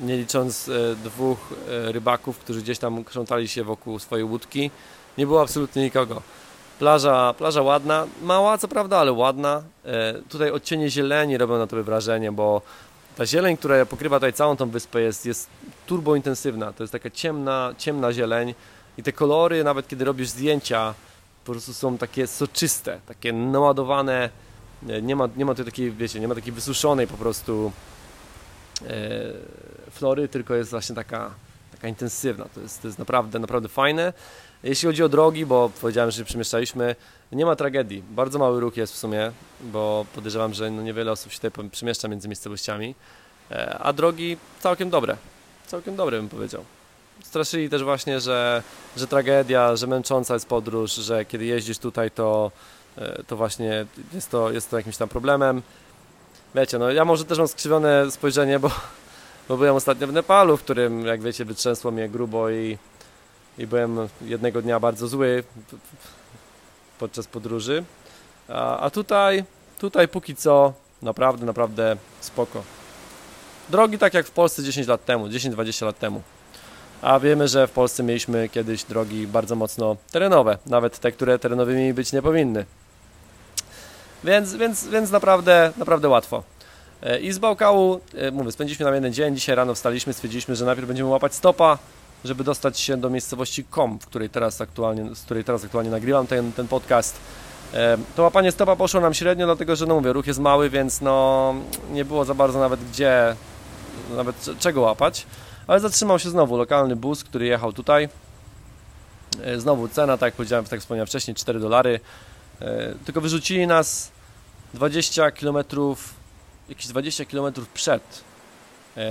nie 0.00 0.16
licząc 0.16 0.68
e, 0.68 0.94
dwóch 1.04 1.38
rybaków, 1.68 2.38
którzy 2.38 2.62
gdzieś 2.62 2.78
tam 2.78 3.04
krzątali 3.04 3.48
się 3.48 3.64
wokół 3.64 3.98
swojej 3.98 4.24
łódki. 4.24 4.70
Nie 5.18 5.26
było 5.26 5.42
absolutnie 5.42 5.82
nikogo. 5.82 6.22
Plaża, 6.78 7.34
plaża 7.38 7.62
ładna, 7.62 8.06
mała 8.22 8.58
co 8.58 8.68
prawda, 8.68 8.98
ale 8.98 9.12
ładna. 9.12 9.62
Tutaj 10.28 10.50
odcienie 10.50 10.90
zieleni 10.90 11.38
robią 11.38 11.58
na 11.58 11.66
tobie 11.66 11.82
wrażenie, 11.82 12.32
bo 12.32 12.62
ta 13.18 13.26
zieleń, 13.26 13.56
która 13.56 13.86
pokrywa 13.86 14.16
tutaj 14.16 14.32
całą 14.32 14.56
tą 14.56 14.70
wyspę 14.70 15.00
jest, 15.00 15.26
jest 15.26 15.48
turbo 15.86 16.16
intensywna. 16.16 16.72
To 16.72 16.82
jest 16.82 16.92
taka 16.92 17.10
ciemna, 17.10 17.74
ciemna 17.78 18.12
zieleń 18.12 18.54
i 18.98 19.02
te 19.02 19.12
kolory, 19.12 19.64
nawet 19.64 19.88
kiedy 19.88 20.04
robisz 20.04 20.28
zdjęcia, 20.28 20.94
po 21.44 21.52
prostu 21.52 21.74
są 21.74 21.98
takie 21.98 22.26
soczyste, 22.26 23.00
takie 23.06 23.32
naładowane 23.32 24.30
nie 25.02 25.16
ma, 25.16 25.28
nie 25.36 25.44
ma 25.44 25.52
tutaj 25.52 25.64
takiej, 25.64 25.92
wiecie, 25.92 26.20
nie 26.20 26.28
ma 26.28 26.34
takiej 26.34 26.52
wysuszonej 26.52 27.06
po 27.06 27.16
prostu 27.16 27.72
e, 28.86 28.90
flory, 29.90 30.28
tylko 30.28 30.54
jest 30.54 30.70
właśnie 30.70 30.94
taka, 30.94 31.30
taka 31.72 31.88
intensywna. 31.88 32.44
To 32.54 32.60
jest, 32.60 32.82
to 32.82 32.88
jest 32.88 32.98
naprawdę, 32.98 33.38
naprawdę 33.38 33.68
fajne. 33.68 34.12
Jeśli 34.62 34.86
chodzi 34.86 35.02
o 35.02 35.08
drogi, 35.08 35.46
bo 35.46 35.70
powiedziałem, 35.80 36.10
że 36.10 36.18
się 36.18 36.24
przemieszczaliśmy, 36.24 36.96
nie 37.32 37.46
ma 37.46 37.56
tragedii. 37.56 38.02
Bardzo 38.10 38.38
mały 38.38 38.60
ruch 38.60 38.76
jest 38.76 38.92
w 38.92 38.96
sumie, 38.96 39.32
bo 39.60 40.06
podejrzewam, 40.14 40.54
że 40.54 40.70
no 40.70 40.82
niewiele 40.82 41.12
osób 41.12 41.32
się 41.32 41.40
tutaj 41.40 41.70
przemieszcza 41.70 42.08
między 42.08 42.28
miejscowościami. 42.28 42.94
E, 43.50 43.78
a 43.78 43.92
drogi 43.92 44.36
całkiem 44.60 44.90
dobre. 44.90 45.16
Całkiem 45.66 45.96
dobre 45.96 46.16
bym 46.16 46.28
powiedział. 46.28 46.64
Straszyli 47.24 47.70
też 47.70 47.82
właśnie, 47.82 48.20
że, 48.20 48.62
że 48.96 49.06
tragedia, 49.06 49.76
że 49.76 49.86
męcząca 49.86 50.34
jest 50.34 50.46
podróż, 50.46 50.92
że 50.92 51.24
kiedy 51.24 51.44
jeździsz 51.44 51.78
tutaj, 51.78 52.10
to 52.10 52.50
E, 52.98 53.22
to 53.26 53.36
właśnie 53.36 53.86
jest 54.12 54.30
to, 54.30 54.52
jest 54.52 54.70
to 54.70 54.76
jakimś 54.76 54.96
tam 54.96 55.08
problemem. 55.08 55.62
Wiecie, 56.54 56.78
no 56.78 56.90
ja 56.90 57.04
może 57.04 57.24
też 57.24 57.38
mam 57.38 57.48
skrzywione 57.48 58.10
spojrzenie, 58.10 58.58
bo, 58.58 58.70
bo 59.48 59.56
byłem 59.56 59.74
ostatnio 59.74 60.06
w 60.06 60.12
Nepalu, 60.12 60.56
w 60.56 60.62
którym, 60.62 61.06
jak 61.06 61.22
wiecie, 61.22 61.44
wytrzęsło 61.44 61.90
mnie 61.90 62.08
grubo 62.08 62.50
i, 62.50 62.78
i 63.58 63.66
byłem 63.66 64.08
jednego 64.22 64.62
dnia 64.62 64.80
bardzo 64.80 65.08
zły 65.08 65.44
podczas 66.98 67.26
podróży. 67.26 67.84
A, 68.48 68.90
tutaj, 68.90 69.44
tutaj 69.78 70.08
póki 70.08 70.36
co 70.36 70.72
naprawdę, 71.02 71.46
naprawdę 71.46 71.96
spoko. 72.20 72.62
Drogi 73.68 73.98
tak 73.98 74.14
jak 74.14 74.26
w 74.26 74.30
Polsce 74.30 74.62
10 74.62 74.86
lat 74.86 75.04
temu, 75.04 75.28
10-20 75.28 75.84
lat 75.84 75.98
temu. 75.98 76.22
A 77.02 77.20
wiemy, 77.20 77.48
że 77.48 77.66
w 77.66 77.70
Polsce 77.70 78.02
mieliśmy 78.02 78.48
kiedyś 78.48 78.84
drogi 78.84 79.26
bardzo 79.26 79.56
mocno 79.56 79.96
terenowe, 80.12 80.58
nawet 80.66 80.98
te, 80.98 81.12
które 81.12 81.38
terenowymi 81.38 81.94
być 81.94 82.12
nie 82.12 82.22
powinny. 82.22 82.64
Więc, 84.24 84.54
więc, 84.54 84.86
więc 84.86 85.10
naprawdę, 85.10 85.72
naprawdę 85.76 86.08
łatwo. 86.08 86.42
E, 87.02 87.20
I 87.20 87.32
z 87.32 87.38
Bałkału, 87.38 88.00
e, 88.14 88.30
mówię, 88.30 88.52
spędziliśmy 88.52 88.84
tam 88.84 88.94
jeden 88.94 89.12
dzień, 89.12 89.34
dzisiaj 89.34 89.56
rano 89.56 89.74
wstaliśmy, 89.74 90.12
stwierdziliśmy, 90.12 90.56
że 90.56 90.64
najpierw 90.64 90.88
będziemy 90.88 91.08
łapać 91.08 91.34
stopa, 91.34 91.78
żeby 92.24 92.44
dostać 92.44 92.80
się 92.80 92.96
do 92.96 93.10
miejscowości 93.10 93.64
Kom, 93.64 93.98
w 93.98 94.06
której 94.06 94.30
teraz 94.30 94.60
aktualnie, 94.60 95.14
z 95.14 95.22
której 95.22 95.44
teraz 95.44 95.64
aktualnie 95.64 95.90
nagrywam 95.90 96.26
ten, 96.26 96.52
ten 96.52 96.68
podcast. 96.68 97.16
E, 97.74 97.98
to 98.16 98.22
łapanie 98.22 98.52
stopa 98.52 98.76
poszło 98.76 99.00
nam 99.00 99.14
średnio, 99.14 99.46
dlatego 99.46 99.76
że 99.76 99.86
no 99.86 99.94
mówię, 99.94 100.12
ruch 100.12 100.26
jest 100.26 100.40
mały, 100.40 100.70
więc 100.70 101.00
no 101.00 101.54
nie 101.92 102.04
było 102.04 102.24
za 102.24 102.34
bardzo 102.34 102.58
nawet 102.58 102.80
gdzie, 102.84 103.36
nawet 104.16 104.46
czego 104.58 104.80
łapać. 104.80 105.26
Ale 105.66 105.80
zatrzymał 105.80 106.18
się 106.18 106.30
znowu 106.30 106.56
lokalny 106.56 106.96
bus, 106.96 107.24
który 107.24 107.46
jechał 107.46 107.72
tutaj. 107.72 108.08
Znowu 109.56 109.88
cena, 109.88 110.16
tak 110.16 110.26
jak 110.26 110.34
powiedziałem, 110.34 110.64
tak 110.64 110.80
wspomniałem 110.80 111.06
wcześniej, 111.06 111.34
4 111.34 111.60
dolary. 111.60 112.00
Tylko 113.04 113.20
wyrzucili 113.20 113.66
nas 113.66 114.10
20 114.74 115.30
km, 115.30 115.56
jakieś 116.68 116.86
20 116.86 117.24
km 117.24 117.52
przed 117.74 118.02
e, 118.02 118.27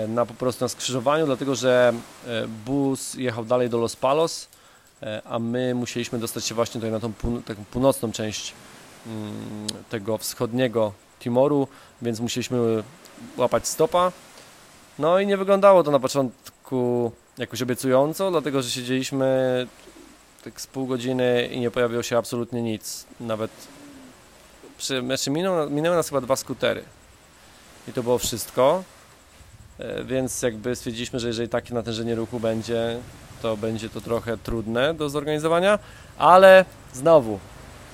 na 0.08 0.26
po 0.26 0.34
prostu 0.34 0.66
na 0.66 0.70
skrzyżowaniu, 0.70 1.26
dlatego 1.26 1.56
że 1.56 1.94
e, 2.28 2.48
bus 2.48 3.14
jechał 3.14 3.46
dalej 3.46 3.70
do 3.70 3.78
Los 3.78 3.96
Palos, 3.96 4.48
e, 5.04 5.22
a 5.26 5.40
my 5.40 5.76
musieliśmy 5.76 6.20
dostać 6.20 6.46
się 6.46 6.56
właśnie 6.56 6.74
tutaj 6.74 6.92
na 6.92 7.00
tą 7.00 7.14
taką 7.46 7.66
północną 7.72 8.12
część 8.12 8.54
mm, 9.08 9.68
tego 9.90 10.18
wschodniego 10.18 10.94
Timoru, 11.20 11.68
więc 12.02 12.20
musieliśmy 12.20 12.84
łapać 13.38 13.68
stopa. 13.68 14.12
No 15.00 15.20
i 15.20 15.28
nie 15.28 15.38
wyglądało 15.38 15.84
to 15.84 15.92
na 15.92 16.00
początku 16.00 17.12
jakoś 17.38 17.62
obiecująco, 17.62 18.32
dlatego 18.32 18.62
że 18.62 18.70
siedzieliśmy 18.70 19.68
tak 20.44 20.62
z 20.62 20.68
pół 20.68 20.88
godziny 20.88 21.50
i 21.52 21.60
nie 21.60 21.72
pojawiło 21.72 22.04
się 22.04 22.18
absolutnie 22.18 22.62
nic. 22.62 23.06
Nawet 23.20 23.52
przy, 24.78 25.02
znaczy 25.02 25.32
minęły, 25.32 25.70
minęły 25.70 25.96
nas 25.96 26.10
chyba 26.10 26.22
dwa 26.22 26.36
skutery. 26.36 26.84
I 27.88 27.94
to 27.94 28.04
było 28.04 28.18
wszystko. 28.18 28.84
E, 29.80 30.04
więc 30.04 30.42
jakby 30.42 30.76
stwierdziliśmy, 30.76 31.20
że 31.20 31.28
jeżeli 31.28 31.50
takie 31.50 31.74
natężenie 31.74 32.16
ruchu 32.16 32.40
będzie, 32.40 32.98
to 33.42 33.58
będzie 33.58 33.90
to 33.90 34.02
trochę 34.02 34.38
trudne 34.38 34.94
do 34.94 35.10
zorganizowania, 35.10 35.80
ale 36.18 36.66
znowu 36.94 37.40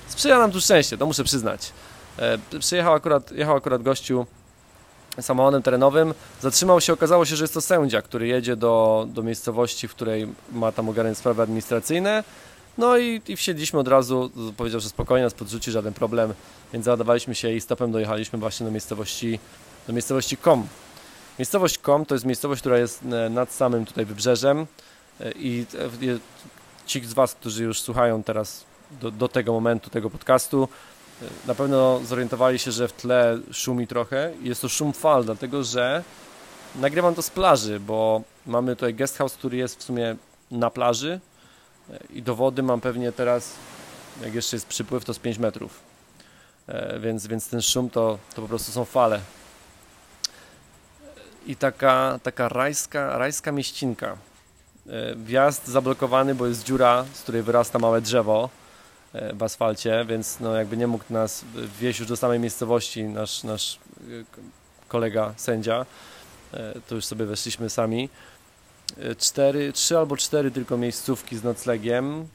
sprzyja 0.08 0.38
nam 0.38 0.52
tu 0.52 0.60
szczęście, 0.60 0.98
to 0.98 1.06
muszę 1.06 1.24
przyznać. 1.24 1.72
E, 2.18 2.58
przyjechał 2.58 2.94
akurat, 2.94 3.32
jechał 3.32 3.56
akurat 3.56 3.82
gościu 3.82 4.26
samochodem 5.20 5.62
terenowym, 5.62 6.14
zatrzymał 6.40 6.80
się, 6.80 6.92
okazało 6.92 7.24
się, 7.24 7.36
że 7.36 7.44
jest 7.44 7.54
to 7.54 7.60
sędzia, 7.60 8.02
który 8.02 8.26
jedzie 8.26 8.56
do, 8.56 9.06
do 9.08 9.22
miejscowości, 9.22 9.88
w 9.88 9.90
której 9.90 10.28
ma 10.52 10.72
tam 10.72 10.88
ogarniać 10.88 11.18
sprawy 11.18 11.42
administracyjne 11.42 12.24
no 12.78 12.98
i, 12.98 13.22
i 13.28 13.36
wsiedliśmy 13.36 13.78
od 13.78 13.88
razu, 13.88 14.30
powiedział, 14.56 14.80
że 14.80 14.88
spokojnie 14.88 15.24
nas 15.24 15.34
podrzuci, 15.34 15.70
żaden 15.70 15.94
problem, 15.94 16.34
więc 16.72 16.84
załadowaliśmy 16.84 17.34
się 17.34 17.52
i 17.52 17.60
stopem 17.60 17.92
dojechaliśmy 17.92 18.38
właśnie 18.38 18.66
do 18.66 18.72
miejscowości, 18.72 19.38
do 19.86 19.92
miejscowości 19.92 20.36
Kom. 20.36 20.66
Miejscowość 21.38 21.78
Kom 21.78 22.06
to 22.06 22.14
jest 22.14 22.24
miejscowość, 22.24 22.60
która 22.60 22.78
jest 22.78 23.02
e, 23.02 23.30
nad 23.30 23.52
samym 23.52 23.86
tutaj 23.86 24.04
wybrzeżem 24.04 24.66
e, 25.20 25.32
i 25.32 25.66
e, 25.74 26.18
ci 26.86 27.06
z 27.06 27.12
Was, 27.12 27.34
którzy 27.34 27.64
już 27.64 27.80
słuchają 27.80 28.22
teraz 28.22 28.64
do, 28.90 29.10
do 29.10 29.28
tego 29.28 29.52
momentu 29.52 29.90
tego 29.90 30.10
podcastu, 30.10 30.68
na 31.46 31.54
pewno 31.54 32.00
zorientowali 32.04 32.58
się, 32.58 32.72
że 32.72 32.88
w 32.88 32.92
tle 32.92 33.38
szumi 33.52 33.86
trochę. 33.86 34.32
Jest 34.42 34.60
to 34.62 34.68
szum 34.68 34.92
fal, 34.92 35.24
dlatego 35.24 35.64
że 35.64 36.04
nagrywam 36.76 37.14
to 37.14 37.22
z 37.22 37.30
plaży, 37.30 37.80
bo 37.80 38.22
mamy 38.46 38.76
tutaj 38.76 38.94
guest 38.94 39.18
house, 39.18 39.34
który 39.34 39.56
jest 39.56 39.78
w 39.78 39.82
sumie 39.82 40.16
na 40.50 40.70
plaży, 40.70 41.20
i 42.10 42.22
do 42.22 42.34
wody 42.34 42.62
mam 42.62 42.80
pewnie 42.80 43.12
teraz, 43.12 43.52
jak 44.22 44.34
jeszcze 44.34 44.56
jest 44.56 44.66
przypływ, 44.66 45.04
to 45.04 45.14
z 45.14 45.18
5 45.18 45.38
metrów. 45.38 45.80
Więc, 47.00 47.26
więc 47.26 47.48
ten 47.48 47.62
szum 47.62 47.90
to, 47.90 48.18
to 48.34 48.42
po 48.42 48.48
prostu 48.48 48.72
są 48.72 48.84
fale. 48.84 49.20
I 51.46 51.56
taka, 51.56 52.18
taka 52.22 52.48
rajska, 52.48 53.18
rajska 53.18 53.52
mieścinka. 53.52 54.16
E, 54.88 55.14
wjazd 55.14 55.66
zablokowany, 55.68 56.34
bo 56.34 56.46
jest 56.46 56.64
dziura, 56.64 57.04
z 57.14 57.22
której 57.22 57.42
wyrasta 57.42 57.78
małe 57.78 58.00
drzewo 58.00 58.50
e, 59.12 59.34
w 59.34 59.42
asfalcie, 59.42 60.04
więc 60.08 60.40
no 60.40 60.54
jakby 60.54 60.76
nie 60.76 60.86
mógł 60.86 61.04
nas 61.10 61.44
wieść 61.80 61.98
już 61.98 62.08
do 62.08 62.16
samej 62.16 62.40
miejscowości 62.40 63.04
nasz, 63.04 63.42
nasz 63.42 63.78
kolega 64.88 65.34
sędzia. 65.36 65.86
To 66.88 66.94
już 66.94 67.04
sobie 67.04 67.26
weszliśmy 67.26 67.70
sami 67.70 68.08
cztery, 69.18 69.72
trzy 69.72 69.98
albo 69.98 70.16
cztery 70.16 70.50
tylko 70.50 70.76
miejscówki 70.76 71.36
z 71.36 71.44
noclegiem 71.44 72.28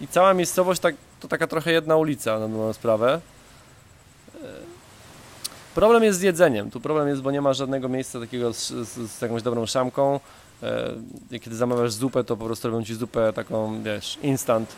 i 0.00 0.08
cała 0.08 0.34
miejscowość 0.34 0.80
tak, 0.80 0.94
to 1.20 1.28
taka 1.28 1.46
trochę 1.46 1.72
jedna 1.72 1.96
ulica 1.96 2.38
na 2.38 2.48
dobrą 2.48 2.72
sprawę. 2.72 3.20
Problem 5.76 6.04
jest 6.04 6.18
z 6.18 6.22
jedzeniem. 6.22 6.70
Tu 6.70 6.80
problem 6.80 7.08
jest, 7.08 7.22
bo 7.22 7.30
nie 7.30 7.40
ma 7.40 7.52
żadnego 7.52 7.88
miejsca 7.88 8.20
takiego 8.20 8.52
z, 8.52 8.68
z, 8.68 9.10
z 9.10 9.22
jakąś 9.22 9.42
dobrą 9.42 9.66
szamką. 9.66 10.20
Y, 11.32 11.40
kiedy 11.40 11.56
zamawiasz 11.56 11.92
zupę, 11.92 12.24
to 12.24 12.36
po 12.36 12.44
prostu 12.44 12.68
robią 12.68 12.84
ci 12.84 12.94
zupę 12.94 13.32
taką, 13.32 13.82
wiesz, 13.82 14.18
instant 14.22 14.72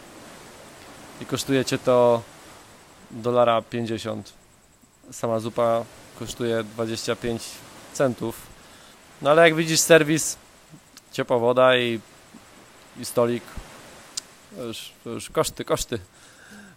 i 1.20 1.26
kosztuje 1.26 1.64
cię 1.64 1.78
to 1.78 2.22
dolara 3.10 3.62
50. 3.62 4.32
Sama 5.10 5.40
zupa 5.40 5.84
kosztuje 6.18 6.64
25 6.64 7.42
centów. 7.92 8.46
No 9.22 9.30
ale 9.30 9.42
jak 9.42 9.54
widzisz 9.54 9.80
serwis 9.80 10.36
ciepła 11.12 11.38
woda 11.38 11.76
i, 11.76 12.00
i 13.00 13.04
stolik. 13.04 13.42
To 14.56 14.64
już, 14.64 14.92
to 15.04 15.10
już 15.10 15.30
koszty, 15.30 15.64
koszty. 15.64 15.98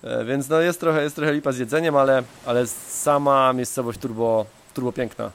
E, 0.04 0.26
więc 0.26 0.50
no 0.50 0.62
jest 0.62 0.80
trochę, 0.80 1.04
jest 1.04 1.16
trochę 1.16 1.34
lipa 1.34 1.52
z 1.52 1.58
jedzeniem, 1.58 1.96
ale, 1.96 2.24
ale 2.46 2.68
sama 2.68 3.54
miejscowość 3.54 4.00
turbo, 4.00 4.46
turbo 4.74 4.92
piękna. 4.92 5.32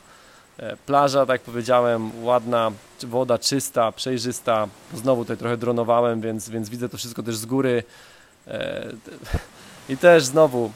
E, 0.58 0.76
plaża, 0.76 1.26
tak 1.26 1.34
jak 1.34 1.42
powiedziałem, 1.42 2.24
ładna, 2.24 2.72
woda 3.02 3.38
czysta, 3.38 3.92
przejrzysta. 3.92 4.68
Znowu 4.94 5.24
tutaj 5.24 5.36
trochę 5.36 5.56
dronowałem, 5.56 6.20
więc, 6.20 6.48
więc 6.48 6.68
widzę 6.68 6.88
to 6.88 6.96
wszystko 6.96 7.22
też 7.22 7.36
z 7.36 7.46
góry. 7.46 7.82
E, 8.46 8.86
I 9.88 9.96
też 9.96 10.24
znowu 10.24 10.72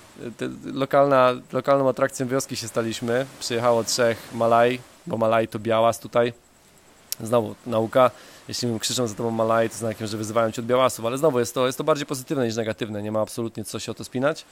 lokalna, 0.65 1.33
lokalną 1.53 1.89
atrakcją 1.89 2.29
wioski 2.29 2.57
się 2.57 2.69
staliśmy. 2.69 3.27
Przyjechało 3.41 3.85
trzech 3.85 4.35
Malaj, 4.35 4.81
bo 5.07 5.17
Malaj 5.17 5.49
to 5.49 5.59
białas 5.59 5.99
tutaj 5.99 6.33
Znowu 7.23 7.55
nauka, 7.67 8.11
jeśli 8.51 8.81
krzyczą 8.81 9.07
za 9.07 9.15
tobą 9.15 9.31
Malaj, 9.31 9.71
to 9.71 9.77
znakiem, 9.77 10.07
że 10.07 10.17
wyzywają 10.17 10.51
cię 10.51 10.63
od 10.63 10.67
białasów, 10.67 11.05
ale 11.05 11.19
znowu 11.19 11.39
jest 11.39 11.55
to, 11.55 11.67
jest 11.67 11.79
to 11.79 11.85
bardziej 11.85 12.07
pozytywne 12.07 12.47
niż 12.47 12.57
negatywne, 12.57 13.03
nie 13.03 13.13
ma 13.13 13.21
absolutnie 13.21 13.65
co 13.65 13.79
się 13.79 13.93
o 13.93 13.95
to 13.95 14.05
spinać. 14.05 14.45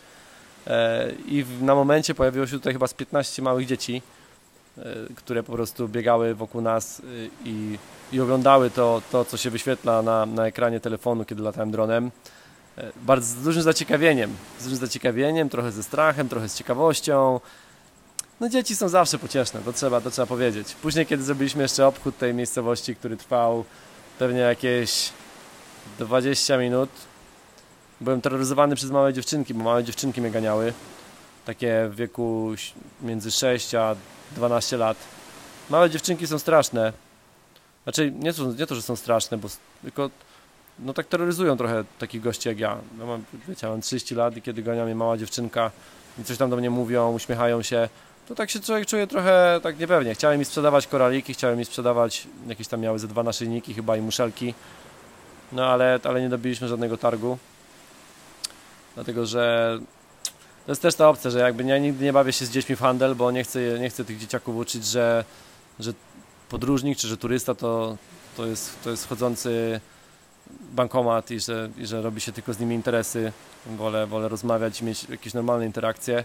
E, 0.66 1.10
I 1.26 1.44
na 1.60 1.74
momencie 1.74 2.14
pojawiło 2.14 2.46
się 2.46 2.52
tutaj 2.52 2.72
chyba 2.72 2.86
z 2.86 2.94
15 2.94 3.42
małych 3.42 3.66
dzieci, 3.66 4.02
e, 4.78 4.82
które 5.16 5.42
po 5.42 5.52
prostu 5.52 5.88
biegały 5.88 6.34
wokół 6.34 6.60
nas 6.60 7.00
e, 7.00 7.02
i, 7.44 7.78
i 8.12 8.20
oglądały 8.20 8.70
to, 8.70 9.02
to, 9.12 9.24
co 9.24 9.36
się 9.36 9.50
wyświetla 9.50 10.02
na, 10.02 10.26
na 10.26 10.46
ekranie 10.46 10.80
telefonu, 10.80 11.24
kiedy 11.24 11.42
latałem 11.42 11.70
dronem. 11.70 12.10
Bardzo 12.96 13.26
z 13.26 13.44
dużym 13.44 13.62
zaciekawieniem, 13.62 14.36
z 14.58 14.64
dużym 14.64 14.78
zaciekawieniem, 14.78 15.48
trochę 15.48 15.72
ze 15.72 15.82
strachem, 15.82 16.28
trochę 16.28 16.48
z 16.48 16.54
ciekawością, 16.54 17.40
no 18.40 18.48
dzieci 18.48 18.76
są 18.76 18.88
zawsze 18.88 19.18
pocieszne, 19.18 19.60
to 19.60 19.72
trzeba, 19.72 20.00
to 20.00 20.10
trzeba 20.10 20.26
powiedzieć. 20.26 20.74
Później, 20.74 21.06
kiedy 21.06 21.22
zrobiliśmy 21.22 21.62
jeszcze 21.62 21.86
obchód 21.86 22.18
tej 22.18 22.34
miejscowości, 22.34 22.96
który 22.96 23.16
trwał 23.16 23.64
pewnie 24.18 24.40
jakieś 24.40 25.12
20 25.98 26.58
minut, 26.58 26.90
byłem 28.00 28.20
terroryzowany 28.20 28.76
przez 28.76 28.90
małe 28.90 29.12
dziewczynki, 29.12 29.54
bo 29.54 29.64
małe 29.64 29.84
dziewczynki 29.84 30.20
mnie 30.20 30.30
ganiały. 30.30 30.72
Takie 31.44 31.88
w 31.90 31.96
wieku 31.96 32.52
między 33.02 33.30
6 33.30 33.74
a 33.74 33.96
12 34.36 34.76
lat. 34.76 34.96
Małe 35.70 35.90
dziewczynki 35.90 36.26
są 36.26 36.38
straszne. 36.38 36.92
Znaczy, 37.82 38.10
nie 38.10 38.32
to, 38.32 38.52
nie 38.52 38.66
to 38.66 38.74
że 38.74 38.82
są 38.82 38.96
straszne, 38.96 39.38
bo 39.38 39.48
tylko 39.82 40.10
no 40.78 40.94
tak 40.94 41.06
terroryzują 41.06 41.56
trochę 41.56 41.84
takich 41.98 42.22
gości 42.22 42.48
jak 42.48 42.58
ja. 42.58 42.78
No 42.98 43.06
mam, 43.06 43.24
wiecie, 43.48 43.68
mam 43.68 43.80
30 43.80 44.14
lat 44.14 44.36
i 44.36 44.42
kiedy 44.42 44.62
gania 44.62 44.84
mnie 44.84 44.94
mała 44.94 45.16
dziewczynka 45.16 45.70
i 46.18 46.24
coś 46.24 46.38
tam 46.38 46.50
do 46.50 46.56
mnie 46.56 46.70
mówią, 46.70 47.12
uśmiechają 47.12 47.62
się, 47.62 47.88
to 48.28 48.34
tak 48.34 48.50
się 48.50 48.60
człowiek 48.60 48.86
czuje 48.86 49.06
trochę 49.06 49.60
tak 49.62 49.78
niepewnie. 49.78 50.14
Chciałem 50.14 50.38
mi 50.38 50.44
sprzedawać 50.44 50.86
koraliki, 50.86 51.34
chciałem 51.34 51.58
mi 51.58 51.64
sprzedawać 51.64 52.26
jakieś 52.46 52.68
tam 52.68 52.80
miały 52.80 52.98
ze 52.98 53.08
dwa 53.08 53.22
naszyjniki 53.22 53.74
chyba 53.74 53.96
i 53.96 54.00
muszelki. 54.00 54.54
No 55.52 55.66
ale, 55.66 56.00
ale 56.04 56.20
nie 56.20 56.28
dobiliśmy 56.28 56.68
żadnego 56.68 56.96
targu. 56.96 57.38
Dlatego, 58.94 59.26
że 59.26 59.78
to 60.66 60.72
jest 60.72 60.82
też 60.82 60.94
ta 60.94 61.08
opcja, 61.08 61.30
że 61.30 61.38
jakby 61.38 61.64
ja 61.64 61.78
nigdy 61.78 62.04
nie 62.04 62.12
bawię 62.12 62.32
się 62.32 62.46
z 62.46 62.50
dziećmi 62.50 62.76
w 62.76 62.80
handel, 62.80 63.14
bo 63.14 63.30
nie 63.30 63.44
chcę, 63.44 63.78
nie 63.78 63.90
chcę 63.90 64.04
tych 64.04 64.18
dzieciaków 64.18 64.56
uczyć, 64.56 64.86
że, 64.86 65.24
że 65.78 65.92
podróżnik 66.48 66.98
czy 66.98 67.08
że 67.08 67.16
turysta 67.16 67.54
to, 67.54 67.96
to, 68.36 68.46
jest, 68.46 68.82
to 68.84 68.90
jest 68.90 69.04
wchodzący 69.04 69.80
bankomat 70.72 71.30
i 71.30 71.40
że, 71.40 71.70
i 71.78 71.86
że 71.86 72.02
robi 72.02 72.20
się 72.20 72.32
tylko 72.32 72.52
z 72.52 72.60
nimi 72.60 72.74
interesy. 72.74 73.32
Wolę, 73.66 74.06
wolę 74.06 74.28
rozmawiać 74.28 74.80
i 74.80 74.84
mieć 74.84 75.08
jakieś 75.08 75.34
normalne 75.34 75.66
interakcje. 75.66 76.24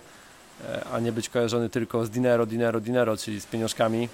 E, 0.62 0.86
a 0.94 1.00
nie 1.00 1.12
być 1.12 1.30
kojarzony 1.30 1.70
tylko 1.70 2.06
z 2.06 2.10
dinero, 2.10 2.46
dinero, 2.46 2.80
dinero, 2.80 3.18
czyli 3.18 3.42
z 3.42 3.46
pieniążkami. 3.46 4.10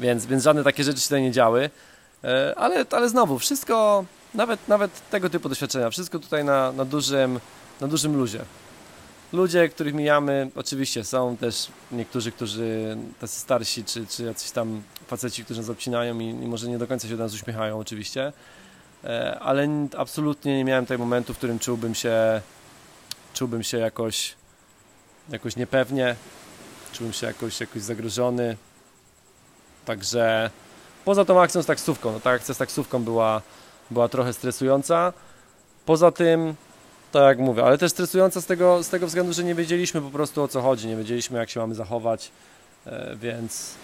Więc, 0.00 0.26
więc 0.26 0.44
żadne 0.44 0.64
takie 0.64 0.84
rzeczy 0.84 1.00
się 1.00 1.04
tutaj 1.04 1.22
nie 1.22 1.32
działy. 1.32 1.70
E, 2.24 2.54
ale, 2.56 2.86
ale 2.90 3.08
znowu, 3.08 3.38
wszystko, 3.38 4.04
nawet, 4.34 4.68
nawet 4.68 5.10
tego 5.10 5.30
typu 5.30 5.48
doświadczenia, 5.48 5.90
wszystko 5.90 6.18
tutaj 6.18 6.44
na, 6.44 6.72
na, 6.72 6.84
dużym, 6.84 7.40
na 7.80 7.86
dużym 7.86 8.16
luzie. 8.16 8.40
ludzie, 9.32 9.68
których 9.68 9.94
mijamy, 9.94 10.50
oczywiście 10.54 11.04
są 11.04 11.36
też 11.36 11.68
niektórzy, 11.92 12.32
którzy 12.32 12.96
tacy 13.20 13.40
starsi, 13.40 13.84
czy, 13.84 14.06
czy 14.06 14.22
jacyś 14.22 14.50
tam 14.50 14.82
faceci, 15.06 15.44
którzy 15.44 15.60
nas 15.60 15.70
obcinają 15.70 16.18
i, 16.18 16.24
i 16.28 16.46
może 16.46 16.68
nie 16.68 16.78
do 16.78 16.86
końca 16.86 17.08
się 17.08 17.16
do 17.16 17.22
nas 17.22 17.34
uśmiechają 17.34 17.78
oczywiście, 17.78 18.32
e, 19.04 19.38
ale 19.40 19.68
absolutnie 19.96 20.56
nie 20.56 20.64
miałem 20.64 20.86
tego 20.86 21.04
momentu, 21.04 21.34
w 21.34 21.38
którym 21.38 21.58
czułbym 21.58 21.94
się 21.94 22.40
czułbym 23.34 23.62
się 23.62 23.78
jakoś 23.78 24.34
jakoś 25.30 25.56
niepewnie, 25.56 26.16
czułem 26.92 27.12
się 27.12 27.26
jakoś, 27.26 27.60
jakoś 27.60 27.82
zagrożony, 27.82 28.56
także 29.84 30.50
poza 31.04 31.24
tą 31.24 31.40
akcją 31.40 31.62
z 31.62 31.66
taksówką, 31.66 32.12
no 32.12 32.20
ta 32.20 32.30
akcja 32.30 32.54
z 32.54 32.58
taksówką 32.58 33.02
była, 33.02 33.42
była 33.90 34.08
trochę 34.08 34.32
stresująca, 34.32 35.12
poza 35.86 36.12
tym 36.12 36.54
tak 37.12 37.22
jak 37.22 37.38
mówię, 37.38 37.64
ale 37.64 37.78
też 37.78 37.92
stresująca 37.92 38.40
z 38.40 38.46
tego, 38.46 38.82
z 38.82 38.88
tego 38.88 39.06
względu, 39.06 39.32
że 39.32 39.44
nie 39.44 39.54
wiedzieliśmy 39.54 40.00
po 40.00 40.10
prostu 40.10 40.42
o 40.42 40.48
co 40.48 40.62
chodzi, 40.62 40.86
nie 40.86 40.96
wiedzieliśmy 40.96 41.38
jak 41.38 41.50
się 41.50 41.60
mamy 41.60 41.74
zachować, 41.74 42.30
e, 42.86 43.16
więc, 43.16 43.74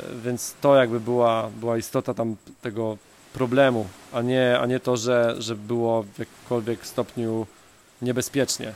e, 0.00 0.16
więc 0.24 0.54
to 0.60 0.76
jakby 0.76 1.00
była, 1.00 1.50
była 1.60 1.78
istota 1.78 2.14
tam 2.14 2.36
tego 2.62 2.96
problemu, 3.32 3.86
a 4.12 4.22
nie, 4.22 4.58
a 4.60 4.66
nie 4.66 4.80
to, 4.80 4.96
że, 4.96 5.34
że 5.38 5.56
było 5.56 6.02
w 6.02 6.18
jakimkolwiek 6.18 6.86
stopniu 6.86 7.46
niebezpiecznie. 8.02 8.74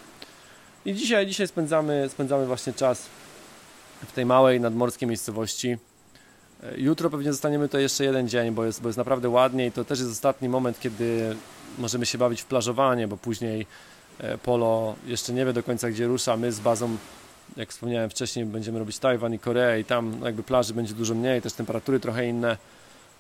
I 0.86 0.94
dzisiaj, 0.94 1.26
dzisiaj 1.26 1.48
spędzamy, 1.48 2.08
spędzamy 2.08 2.46
właśnie 2.46 2.72
czas 2.72 3.06
w 4.08 4.12
tej 4.12 4.26
małej 4.26 4.60
nadmorskiej 4.60 5.08
miejscowości. 5.08 5.76
E, 6.62 6.80
jutro 6.80 7.10
pewnie 7.10 7.32
zostaniemy 7.32 7.68
to 7.68 7.78
jeszcze 7.78 8.04
jeden 8.04 8.28
dzień, 8.28 8.50
bo 8.50 8.64
jest, 8.64 8.82
bo 8.82 8.88
jest 8.88 8.98
naprawdę 8.98 9.28
ładnie 9.28 9.66
i 9.66 9.72
to 9.72 9.84
też 9.84 9.98
jest 9.98 10.10
ostatni 10.10 10.48
moment, 10.48 10.80
kiedy 10.80 11.36
możemy 11.78 12.06
się 12.06 12.18
bawić 12.18 12.42
w 12.42 12.44
plażowanie, 12.44 13.08
bo 13.08 13.16
później 13.16 13.66
e, 14.18 14.38
Polo 14.38 14.94
jeszcze 15.06 15.32
nie 15.32 15.46
wie 15.46 15.52
do 15.52 15.62
końca 15.62 15.90
gdzie 15.90 16.06
rusza. 16.06 16.36
My 16.36 16.52
z 16.52 16.60
bazą, 16.60 16.96
jak 17.56 17.70
wspomniałem 17.70 18.10
wcześniej, 18.10 18.44
będziemy 18.46 18.78
robić 18.78 18.98
Tajwan 18.98 19.34
i 19.34 19.38
Koreę 19.38 19.80
i 19.80 19.84
tam 19.84 20.20
jakby 20.24 20.42
plaży 20.42 20.74
będzie 20.74 20.94
dużo 20.94 21.14
mniej, 21.14 21.42
też 21.42 21.52
temperatury 21.52 22.00
trochę 22.00 22.26
inne, 22.26 22.56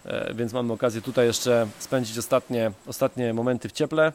e, 0.04 0.34
więc 0.34 0.52
mamy 0.52 0.72
okazję 0.72 1.02
tutaj 1.02 1.26
jeszcze 1.26 1.66
spędzić 1.78 2.18
ostatnie, 2.18 2.72
ostatnie 2.86 3.34
momenty 3.34 3.68
w 3.68 3.72
cieple. 3.72 4.12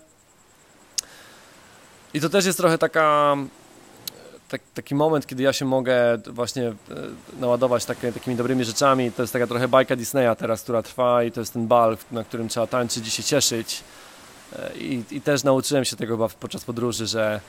I 2.13 2.21
to 2.21 2.29
też 2.29 2.45
jest 2.45 2.57
trochę 2.57 2.77
taka 2.77 3.35
tak, 4.53 4.61
taki 4.73 4.95
moment, 4.95 5.27
kiedy 5.27 5.43
ja 5.43 5.53
się 5.53 5.65
mogę 5.65 6.17
właśnie 6.27 6.67
e, 6.67 6.73
naładować 7.39 7.85
takie, 7.85 8.11
takimi 8.11 8.35
dobrymi 8.35 8.63
rzeczami. 8.63 9.11
To 9.11 9.23
jest 9.23 9.33
taka 9.33 9.47
trochę 9.47 9.67
bajka 9.67 9.95
Disneya 9.95 10.35
teraz, 10.37 10.61
która 10.61 10.81
trwa 10.81 11.23
i 11.23 11.31
to 11.31 11.39
jest 11.39 11.53
ten 11.53 11.67
bal, 11.67 11.97
na 12.11 12.23
którym 12.23 12.47
trzeba 12.49 12.67
tańczyć 12.67 13.07
i 13.07 13.11
się 13.11 13.23
cieszyć. 13.23 13.83
E, 14.59 14.77
I, 14.77 15.03
i 15.11 15.21
też 15.21 15.43
nauczyłem 15.43 15.85
się 15.85 15.95
tego 15.95 16.29
podczas 16.39 16.63
podróży, 16.63 17.07
że 17.07 17.39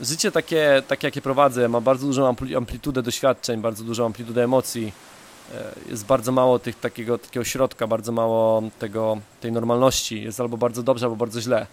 życie 0.00 0.32
takie, 0.32 0.82
takie 0.88 1.06
jakie 1.06 1.22
prowadzę, 1.22 1.68
ma 1.68 1.80
bardzo 1.80 2.06
dużą 2.06 2.34
amplitudę 2.56 3.02
doświadczeń, 3.02 3.60
bardzo 3.60 3.84
dużą 3.84 4.06
amplitudę 4.06 4.44
emocji. 4.44 4.92
E, 5.54 5.90
jest 5.90 6.06
bardzo 6.06 6.32
mało 6.32 6.58
tych, 6.58 6.80
takiego, 6.80 7.18
takiego 7.18 7.44
środka, 7.44 7.86
bardzo 7.86 8.12
mało 8.12 8.62
tego, 8.78 9.18
tej 9.40 9.52
normalności. 9.52 10.22
Jest 10.22 10.40
albo 10.40 10.56
bardzo 10.56 10.82
dobrze, 10.82 11.06
albo 11.06 11.16
bardzo 11.16 11.40
źle. 11.40 11.66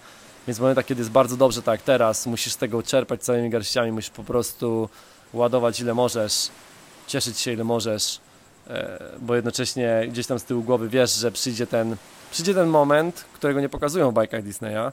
Więc 0.49 0.57
w 0.57 0.61
momentach, 0.61 0.85
kiedy 0.85 1.01
jest 1.01 1.11
bardzo 1.11 1.37
dobrze, 1.37 1.61
tak 1.61 1.73
jak 1.73 1.81
teraz, 1.81 2.25
musisz 2.25 2.53
z 2.53 2.57
tego 2.57 2.83
czerpać 2.83 3.23
całymi 3.23 3.49
garściami, 3.49 3.91
musisz 3.91 4.09
po 4.09 4.23
prostu 4.23 4.89
ładować 5.33 5.79
ile 5.79 5.93
możesz, 5.93 6.49
cieszyć 7.07 7.39
się 7.39 7.53
ile 7.53 7.63
możesz, 7.63 8.19
e, 8.67 8.99
bo 9.19 9.35
jednocześnie 9.35 10.07
gdzieś 10.07 10.27
tam 10.27 10.39
z 10.39 10.43
tyłu 10.43 10.63
głowy 10.63 10.89
wiesz, 10.89 11.15
że 11.15 11.31
przyjdzie 11.31 11.67
ten, 11.67 11.95
przyjdzie 12.31 12.53
ten 12.53 12.69
moment, 12.69 13.25
którego 13.33 13.61
nie 13.61 13.69
pokazują 13.69 14.11
w 14.11 14.13
bajkach 14.13 14.43
Disneya, 14.43 14.91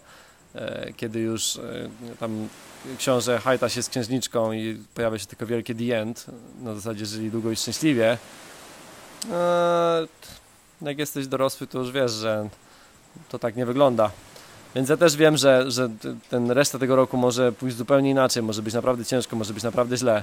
e, 0.55 0.93
kiedy 0.93 1.21
już 1.21 1.57
e, 1.57 1.89
tam 2.21 2.49
książę 2.99 3.39
hajta 3.39 3.69
się 3.69 3.83
z 3.83 3.89
księżniczką 3.89 4.53
i 4.53 4.83
pojawia 4.95 5.19
się 5.19 5.27
tylko 5.27 5.47
wielkie 5.47 5.75
the 5.75 6.01
end, 6.01 6.27
na 6.63 6.75
zasadzie 6.75 7.07
żyli 7.07 7.31
długo 7.31 7.51
i 7.51 7.57
szczęśliwie. 7.57 8.19
Jak 10.83 10.99
jesteś 10.99 11.27
dorosły, 11.27 11.67
to 11.67 11.79
już 11.79 11.93
wiesz, 11.93 12.13
że 12.13 12.49
to 13.29 13.39
tak 13.39 13.57
nie 13.57 13.67
wygląda. 13.67 14.11
Więc 14.77 14.89
ja 14.89 14.97
też 14.97 15.17
wiem, 15.17 15.37
że, 15.37 15.71
że 15.71 15.89
ten 16.31 16.51
reszta 16.51 16.79
tego 16.79 16.97
roku 16.97 17.17
może 17.17 17.53
pójść 17.53 17.77
zupełnie 17.77 18.11
inaczej, 18.11 18.43
może 18.43 18.63
być 18.63 18.75
naprawdę 18.75 19.05
ciężko, 19.05 19.37
może 19.37 19.55
być 19.55 19.63
naprawdę 19.63 19.97
źle. 19.97 20.23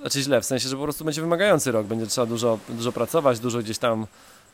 Znaczy 0.00 0.22
źle, 0.22 0.40
w 0.40 0.44
sensie, 0.44 0.68
że 0.68 0.76
po 0.76 0.82
prostu 0.82 1.04
będzie 1.04 1.20
wymagający 1.20 1.72
rok, 1.72 1.86
będzie 1.86 2.06
trzeba 2.06 2.26
dużo, 2.26 2.58
dużo 2.68 2.92
pracować, 2.92 3.40
dużo 3.40 3.58
gdzieś 3.58 3.78
tam 3.78 4.06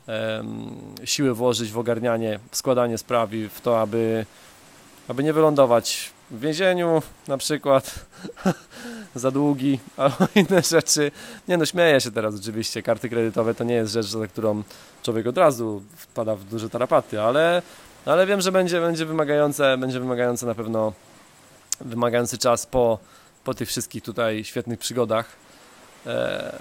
um, 0.06 0.70
siły 1.04 1.34
włożyć 1.34 1.72
w 1.72 1.78
ogarnianie, 1.78 2.38
w 2.50 2.56
składanie 2.56 2.98
spraw 2.98 3.32
i 3.32 3.48
w 3.48 3.60
to, 3.60 3.80
aby, 3.80 4.26
aby 5.08 5.24
nie 5.24 5.32
wylądować 5.32 6.10
w 6.30 6.40
więzieniu 6.40 7.02
na 7.28 7.38
przykład 7.38 8.04
za 9.14 9.30
długi 9.30 9.78
albo 9.96 10.28
inne 10.34 10.62
rzeczy. 10.62 11.10
Nie 11.48 11.56
no, 11.56 11.66
śmieję 11.66 12.00
się 12.00 12.10
teraz 12.10 12.34
oczywiście, 12.40 12.82
karty 12.82 13.08
kredytowe 13.08 13.54
to 13.54 13.64
nie 13.64 13.74
jest 13.74 13.92
rzecz, 13.92 14.06
za 14.06 14.26
którą 14.26 14.62
człowiek 15.02 15.26
od 15.26 15.38
razu 15.38 15.82
wpada 15.96 16.34
w 16.34 16.44
duże 16.44 16.70
tarapaty, 16.70 17.20
ale 17.20 17.62
no 18.08 18.14
ale 18.14 18.26
wiem, 18.26 18.40
że 18.40 18.52
będzie, 18.52 18.80
będzie 18.80 19.06
wymagające, 19.06 19.78
będzie 19.78 20.00
wymagające 20.00 20.46
na 20.46 20.54
pewno 20.54 20.92
wymagający 21.80 22.38
czas 22.38 22.66
po, 22.66 22.98
po 23.44 23.54
tych 23.54 23.68
wszystkich 23.68 24.02
tutaj 24.02 24.44
świetnych 24.44 24.78
przygodach. 24.78 25.26
E, 26.06 26.58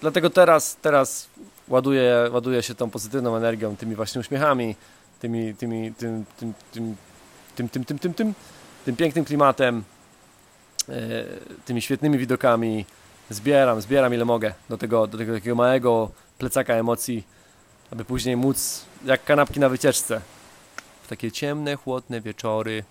dlatego 0.00 0.30
teraz, 0.30 0.76
teraz 0.82 1.28
ładuję, 1.68 2.30
ładuję 2.32 2.62
się 2.62 2.74
tą 2.74 2.90
pozytywną 2.90 3.36
energią, 3.36 3.76
tymi 3.76 3.94
właśnie 3.94 4.20
uśmiechami, 4.20 4.76
tymi, 5.20 5.54
tymi, 5.54 5.94
tym, 5.94 6.24
tym, 6.36 6.54
tym, 6.72 6.96
tym, 7.56 7.68
tym, 7.68 7.84
tym, 7.84 7.98
tym, 7.98 8.14
tym, 8.14 8.34
tym 8.84 8.96
pięknym 8.96 9.24
klimatem, 9.24 9.84
e, 10.88 10.92
tymi 11.64 11.82
świetnymi 11.82 12.18
widokami. 12.18 12.86
Zbieram, 13.30 13.80
zbieram 13.80 14.14
ile 14.14 14.24
mogę 14.24 14.54
do 14.68 14.78
tego, 14.78 15.06
do 15.06 15.18
tego 15.18 15.34
takiego 15.34 15.56
małego 15.56 16.10
plecaka 16.38 16.74
emocji, 16.74 17.24
aby 17.90 18.04
później 18.04 18.36
móc, 18.36 18.84
jak 19.04 19.24
kanapki 19.24 19.60
na 19.60 19.68
wycieczce, 19.68 20.20
takie 21.12 21.32
ciemne, 21.32 21.76
chłodne 21.76 22.20
wieczory, 22.20 22.84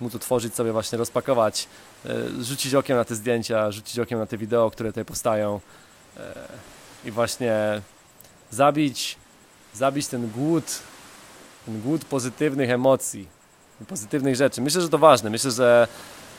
móc 0.00 0.14
otworzyć 0.14 0.54
sobie 0.54 0.72
właśnie, 0.72 0.98
rozpakować, 0.98 1.68
e, 2.04 2.44
rzucić 2.44 2.74
okiem 2.74 2.96
na 2.96 3.04
te 3.04 3.14
zdjęcia, 3.14 3.70
rzucić 3.70 3.98
okiem 3.98 4.18
na 4.18 4.26
te 4.26 4.38
wideo, 4.38 4.70
które 4.70 4.88
tutaj 4.88 5.04
powstają 5.04 5.60
e, 6.16 6.48
i 7.04 7.10
właśnie 7.10 7.82
zabić, 8.50 9.16
zabić 9.74 10.06
ten 10.06 10.30
głód, 10.30 10.64
ten 11.66 11.80
głód 11.80 12.04
pozytywnych 12.04 12.70
emocji, 12.70 13.28
pozytywnych 13.88 14.36
rzeczy. 14.36 14.60
Myślę, 14.60 14.80
że 14.80 14.88
to 14.88 14.98
ważne. 14.98 15.30
Myślę, 15.30 15.50
że 15.50 15.88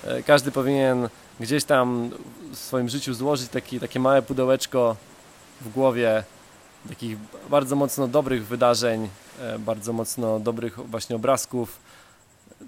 e, 0.03 0.23
każdy 0.23 0.51
powinien 0.51 1.09
gdzieś 1.39 1.63
tam 1.63 2.09
w 2.51 2.57
swoim 2.57 2.89
życiu 2.89 3.13
złożyć 3.13 3.49
taki, 3.49 3.79
takie 3.79 3.99
małe 3.99 4.21
pudełeczko 4.21 4.95
w 5.61 5.69
głowie 5.69 6.23
takich 6.89 7.17
bardzo 7.49 7.75
mocno 7.75 8.07
dobrych 8.07 8.47
wydarzeń, 8.47 9.09
bardzo 9.60 9.93
mocno 9.93 10.39
dobrych 10.39 10.89
właśnie 10.89 11.15
obrazków, 11.15 11.80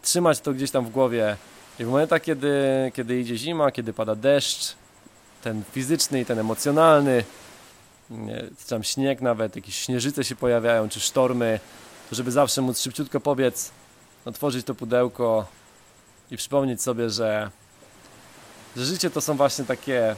trzymać 0.01 0.39
to 0.39 0.53
gdzieś 0.53 0.71
tam 0.71 0.85
w 0.85 0.89
głowie. 0.89 1.37
I 1.79 1.83
w 1.83 1.87
momentach, 1.87 2.21
kiedy, 2.21 2.51
kiedy 2.95 3.19
idzie 3.19 3.37
zima, 3.37 3.71
kiedy 3.71 3.93
pada 3.93 4.15
deszcz, 4.15 4.75
ten 5.41 5.63
fizyczny 5.71 6.21
i 6.21 6.25
ten 6.25 6.39
emocjonalny, 6.39 7.23
czy 8.59 8.67
tam 8.69 8.83
śnieg 8.83 9.21
nawet, 9.21 9.55
jakieś 9.55 9.75
śnieżyce 9.75 10.23
się 10.23 10.35
pojawiają, 10.35 10.89
czy 10.89 10.99
sztormy, 10.99 11.59
to 12.09 12.15
żeby 12.15 12.31
zawsze 12.31 12.61
móc 12.61 12.81
szybciutko 12.81 13.19
pobiec, 13.19 13.71
otworzyć 14.25 14.65
to 14.65 14.75
pudełko 14.75 15.45
i 16.31 16.37
przypomnieć 16.37 16.81
sobie, 16.81 17.09
że, 17.09 17.49
że 18.75 18.85
życie 18.85 19.09
to 19.09 19.21
są 19.21 19.37
właśnie 19.37 19.65
takie, 19.65 20.15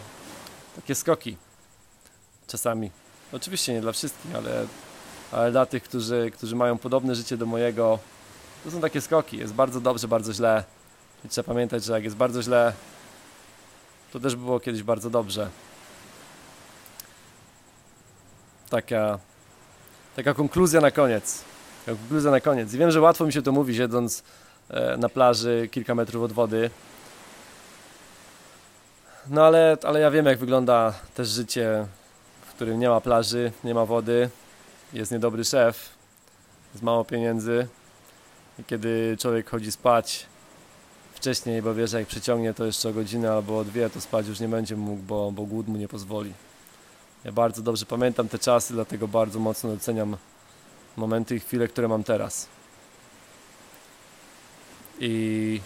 takie 0.75 0.95
skoki. 0.95 1.37
Czasami. 2.47 2.91
Oczywiście 3.31 3.73
nie 3.73 3.81
dla 3.81 3.91
wszystkich, 3.91 4.35
ale, 4.35 4.65
ale 5.31 5.51
dla 5.51 5.65
tych, 5.65 5.83
którzy, 5.83 6.31
którzy 6.33 6.55
mają 6.55 6.77
podobne 6.77 7.15
życie 7.15 7.37
do 7.37 7.45
mojego, 7.45 7.99
to 8.63 8.71
są 8.71 8.81
takie 8.81 9.01
skoki. 9.01 9.37
Jest 9.37 9.53
bardzo 9.53 9.81
dobrze, 9.81 10.07
bardzo 10.07 10.33
źle. 10.33 10.63
I 11.25 11.29
trzeba 11.29 11.47
pamiętać, 11.47 11.83
że 11.83 11.93
jak 11.93 12.03
jest 12.03 12.15
bardzo 12.15 12.41
źle, 12.41 12.73
to 14.13 14.19
też 14.19 14.35
było 14.35 14.59
kiedyś 14.59 14.83
bardzo 14.83 15.09
dobrze. 15.09 15.49
Taka, 18.69 19.19
taka 20.15 20.33
konkluzja 20.33 20.81
na 20.81 20.91
koniec. 20.91 21.43
Taka 21.85 21.97
konkluzja 21.97 22.31
na 22.31 22.39
koniec. 22.39 22.73
I 22.73 22.77
wiem, 22.77 22.91
że 22.91 23.01
łatwo 23.01 23.25
mi 23.25 23.33
się 23.33 23.41
to 23.41 23.51
mówi, 23.51 23.75
siedząc 23.75 24.23
e, 24.69 24.97
na 24.97 25.09
plaży 25.09 25.69
kilka 25.71 25.95
metrów 25.95 26.23
od 26.23 26.31
wody. 26.31 26.69
No 29.29 29.45
ale, 29.45 29.77
ale 29.83 29.99
ja 29.99 30.11
wiem, 30.11 30.25
jak 30.25 30.37
wygląda 30.37 30.93
też 31.15 31.29
życie 31.29 31.85
którym 32.61 32.79
nie 32.79 32.89
ma 32.89 33.01
plaży, 33.01 33.51
nie 33.63 33.73
ma 33.73 33.85
wody, 33.85 34.29
jest 34.93 35.11
niedobry 35.11 35.45
szef, 35.45 35.89
z 36.75 36.81
mało 36.81 37.05
pieniędzy 37.05 37.67
i 38.59 38.63
kiedy 38.63 39.17
człowiek 39.19 39.49
chodzi 39.49 39.71
spać 39.71 40.25
wcześniej, 41.13 41.61
bo 41.61 41.73
wie, 41.73 41.87
że 41.87 41.99
jak 41.99 42.07
przeciągnie 42.07 42.53
to 42.53 42.65
jeszcze 42.65 42.89
o 42.89 42.93
godzinę 42.93 43.31
albo 43.31 43.63
dwie, 43.63 43.89
to 43.89 44.01
spać 44.01 44.27
już 44.27 44.39
nie 44.39 44.47
będzie 44.47 44.75
mógł, 44.75 45.01
bo, 45.01 45.31
bo 45.31 45.43
głód 45.43 45.67
mu 45.67 45.77
nie 45.77 45.87
pozwoli. 45.87 46.33
Ja 47.23 47.31
bardzo 47.31 47.61
dobrze 47.61 47.85
pamiętam 47.85 48.29
te 48.29 48.39
czasy, 48.39 48.73
dlatego 48.73 49.07
bardzo 49.07 49.39
mocno 49.39 49.69
doceniam 49.69 50.17
momenty 50.97 51.35
i 51.35 51.39
chwile, 51.39 51.67
które 51.67 51.87
mam 51.87 52.03
teraz. 52.03 52.47
I 54.99 55.61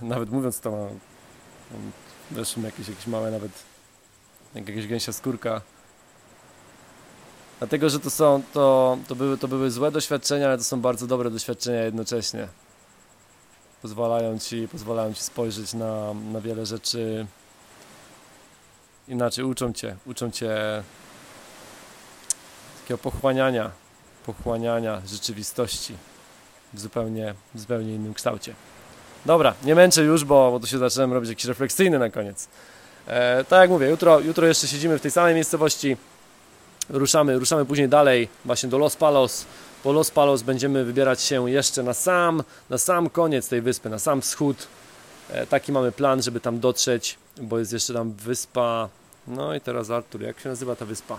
nawet 0.00 0.30
mówiąc 0.30 0.60
to, 0.60 0.88
Weszły 2.30 2.62
mi 2.62 2.66
jakieś, 2.66 2.88
jakieś 2.88 3.06
małe 3.06 3.30
nawet, 3.30 3.52
jak 4.54 4.68
jakaś 4.68 4.86
gęsia 4.86 5.12
skórka. 5.12 5.60
Dlatego, 7.64 7.90
że 7.90 8.00
to 8.00 8.10
są, 8.10 8.42
to, 8.52 8.98
to, 9.08 9.14
były, 9.14 9.38
to 9.38 9.48
były 9.48 9.70
złe 9.70 9.90
doświadczenia, 9.90 10.46
ale 10.46 10.58
to 10.58 10.64
są 10.64 10.80
bardzo 10.80 11.06
dobre 11.06 11.30
doświadczenia 11.30 11.82
jednocześnie. 11.82 12.48
Pozwalają 13.82 14.38
ci, 14.38 14.68
pozwalają 14.68 15.14
ci 15.14 15.22
spojrzeć 15.22 15.74
na, 15.74 16.14
na 16.14 16.40
wiele 16.40 16.66
rzeczy 16.66 17.26
inaczej, 19.08 19.44
uczą 19.44 19.72
cię, 19.72 19.96
uczą 20.06 20.30
cię 20.30 20.56
takiego 22.80 22.98
pochłaniania, 22.98 23.70
pochłaniania 24.26 25.02
rzeczywistości 25.06 25.94
w 26.72 26.80
zupełnie, 26.80 27.34
w 27.54 27.60
zupełnie 27.60 27.94
innym 27.94 28.14
kształcie. 28.14 28.54
Dobra, 29.26 29.54
nie 29.62 29.74
męczę 29.74 30.02
już, 30.02 30.24
bo, 30.24 30.50
bo 30.50 30.60
tu 30.60 30.66
się 30.66 30.78
zaczynam 30.78 31.12
robić 31.12 31.30
jakiś 31.30 31.44
refleksyjny 31.44 31.98
na 31.98 32.10
koniec. 32.10 32.48
E, 33.06 33.44
tak 33.44 33.60
jak 33.60 33.70
mówię, 33.70 33.88
jutro, 33.88 34.20
jutro 34.20 34.46
jeszcze 34.46 34.68
siedzimy 34.68 34.98
w 34.98 35.02
tej 35.02 35.10
samej 35.10 35.34
miejscowości. 35.34 35.96
Ruszamy, 36.88 37.38
ruszamy 37.38 37.64
później 37.64 37.88
dalej 37.88 38.28
właśnie 38.44 38.68
do 38.68 38.78
Los 38.78 38.96
Palos. 38.96 39.44
Po 39.82 39.92
Los 39.92 40.10
Palos 40.10 40.42
będziemy 40.42 40.84
wybierać 40.84 41.22
się 41.22 41.50
jeszcze 41.50 41.82
na 41.82 41.94
sam, 41.94 42.42
na 42.70 42.78
sam 42.78 43.10
koniec 43.10 43.48
tej 43.48 43.62
wyspy, 43.62 43.90
na 43.90 43.98
sam 43.98 44.20
wschód. 44.20 44.66
E, 45.30 45.46
taki 45.46 45.72
mamy 45.72 45.92
plan, 45.92 46.22
żeby 46.22 46.40
tam 46.40 46.60
dotrzeć, 46.60 47.18
bo 47.40 47.58
jest 47.58 47.72
jeszcze 47.72 47.94
tam 47.94 48.12
wyspa. 48.12 48.88
No 49.26 49.54
i 49.54 49.60
teraz 49.60 49.90
Artur, 49.90 50.22
jak 50.22 50.40
się 50.40 50.48
nazywa 50.48 50.76
ta 50.76 50.84
wyspa? 50.84 51.18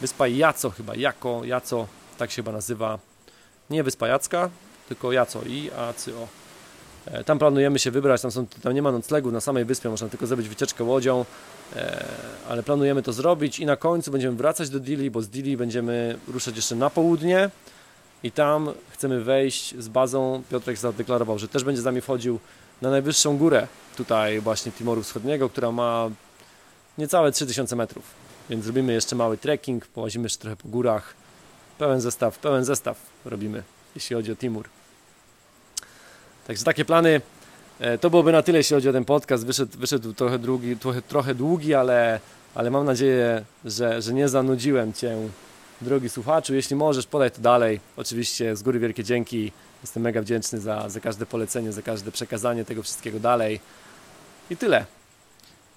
Wyspa 0.00 0.26
Jaco 0.26 0.70
chyba, 0.70 0.94
Jako, 0.94 1.44
Jaco, 1.44 1.86
tak 2.18 2.30
się 2.30 2.36
chyba 2.36 2.52
nazywa. 2.52 2.98
Nie 3.70 3.82
Wyspa 3.82 4.08
Jacka, 4.08 4.50
tylko 4.88 5.12
Jaco 5.12 5.42
i 5.42 5.70
Aco. 5.70 6.10
E, 6.10 6.47
tam 7.26 7.38
planujemy 7.38 7.78
się 7.78 7.90
wybrać, 7.90 8.22
tam, 8.22 8.30
są, 8.30 8.46
tam 8.46 8.72
nie 8.72 8.82
ma 8.82 8.92
noclegu 8.92 9.30
na 9.30 9.40
samej 9.40 9.64
wyspie, 9.64 9.88
można 9.88 10.08
tylko 10.08 10.26
zrobić 10.26 10.48
wycieczkę 10.48 10.84
łodzią, 10.84 11.24
e, 11.76 12.04
ale 12.48 12.62
planujemy 12.62 13.02
to 13.02 13.12
zrobić 13.12 13.60
i 13.60 13.66
na 13.66 13.76
końcu 13.76 14.10
będziemy 14.10 14.36
wracać 14.36 14.68
do 14.70 14.80
Dili, 14.80 15.10
bo 15.10 15.22
z 15.22 15.28
Dili 15.28 15.56
będziemy 15.56 16.18
ruszać 16.28 16.56
jeszcze 16.56 16.74
na 16.76 16.90
południe 16.90 17.50
i 18.22 18.32
tam 18.32 18.70
chcemy 18.90 19.24
wejść 19.24 19.74
z 19.78 19.88
bazą. 19.88 20.42
Piotrek 20.50 20.76
zadeklarował, 20.76 21.38
że 21.38 21.48
też 21.48 21.64
będzie 21.64 21.82
z 21.82 21.84
nami 21.84 22.00
wchodził 22.00 22.38
na 22.82 22.90
najwyższą 22.90 23.38
górę 23.38 23.66
tutaj 23.96 24.40
właśnie 24.40 24.72
Timoru 24.72 25.02
Wschodniego, 25.02 25.48
która 25.48 25.72
ma 25.72 26.10
niecałe 26.98 27.32
3000 27.32 27.76
metrów. 27.76 28.04
Więc 28.50 28.64
zrobimy 28.64 28.92
jeszcze 28.92 29.16
mały 29.16 29.38
trekking, 29.38 29.86
połazimy 29.86 30.24
jeszcze 30.24 30.38
trochę 30.40 30.56
po 30.56 30.68
górach. 30.68 31.14
Pełen 31.78 32.00
zestaw, 32.00 32.38
pełen 32.38 32.64
zestaw 32.64 32.96
robimy, 33.24 33.62
jeśli 33.94 34.16
chodzi 34.16 34.32
o 34.32 34.36
Timur. 34.36 34.68
Także 36.48 36.64
takie 36.64 36.84
plany. 36.84 37.20
E, 37.80 37.98
to 37.98 38.10
byłoby 38.10 38.32
na 38.32 38.42
tyle, 38.42 38.58
jeśli 38.58 38.74
chodzi 38.74 38.88
o 38.88 38.92
ten 38.92 39.04
podcast. 39.04 39.46
Wyszedł, 39.46 39.78
wyszedł 39.78 40.12
trochę, 40.12 40.38
długi, 40.38 40.76
trochę, 40.76 41.02
trochę 41.02 41.34
długi, 41.34 41.74
ale, 41.74 42.20
ale 42.54 42.70
mam 42.70 42.84
nadzieję, 42.84 43.44
że, 43.64 44.02
że 44.02 44.14
nie 44.14 44.28
zanudziłem 44.28 44.92
Cię, 44.92 45.16
drogi 45.80 46.08
słuchaczu. 46.08 46.54
Jeśli 46.54 46.76
możesz, 46.76 47.06
podaj 47.06 47.30
to 47.30 47.40
dalej. 47.40 47.80
Oczywiście 47.96 48.56
z 48.56 48.62
góry 48.62 48.78
wielkie 48.78 49.04
dzięki. 49.04 49.52
Jestem 49.82 50.02
mega 50.02 50.22
wdzięczny 50.22 50.60
za, 50.60 50.88
za 50.88 51.00
każde 51.00 51.26
polecenie, 51.26 51.72
za 51.72 51.82
każde 51.82 52.12
przekazanie 52.12 52.64
tego 52.64 52.82
wszystkiego 52.82 53.20
dalej. 53.20 53.60
I 54.50 54.56
tyle. 54.56 54.84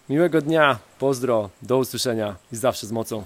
Miłego 0.09 0.41
dnia, 0.41 0.79
pozdro, 0.99 1.49
do 1.61 1.77
usłyszenia 1.77 2.35
i 2.51 2.55
zawsze 2.55 2.87
z 2.87 2.91
mocą. 2.91 3.23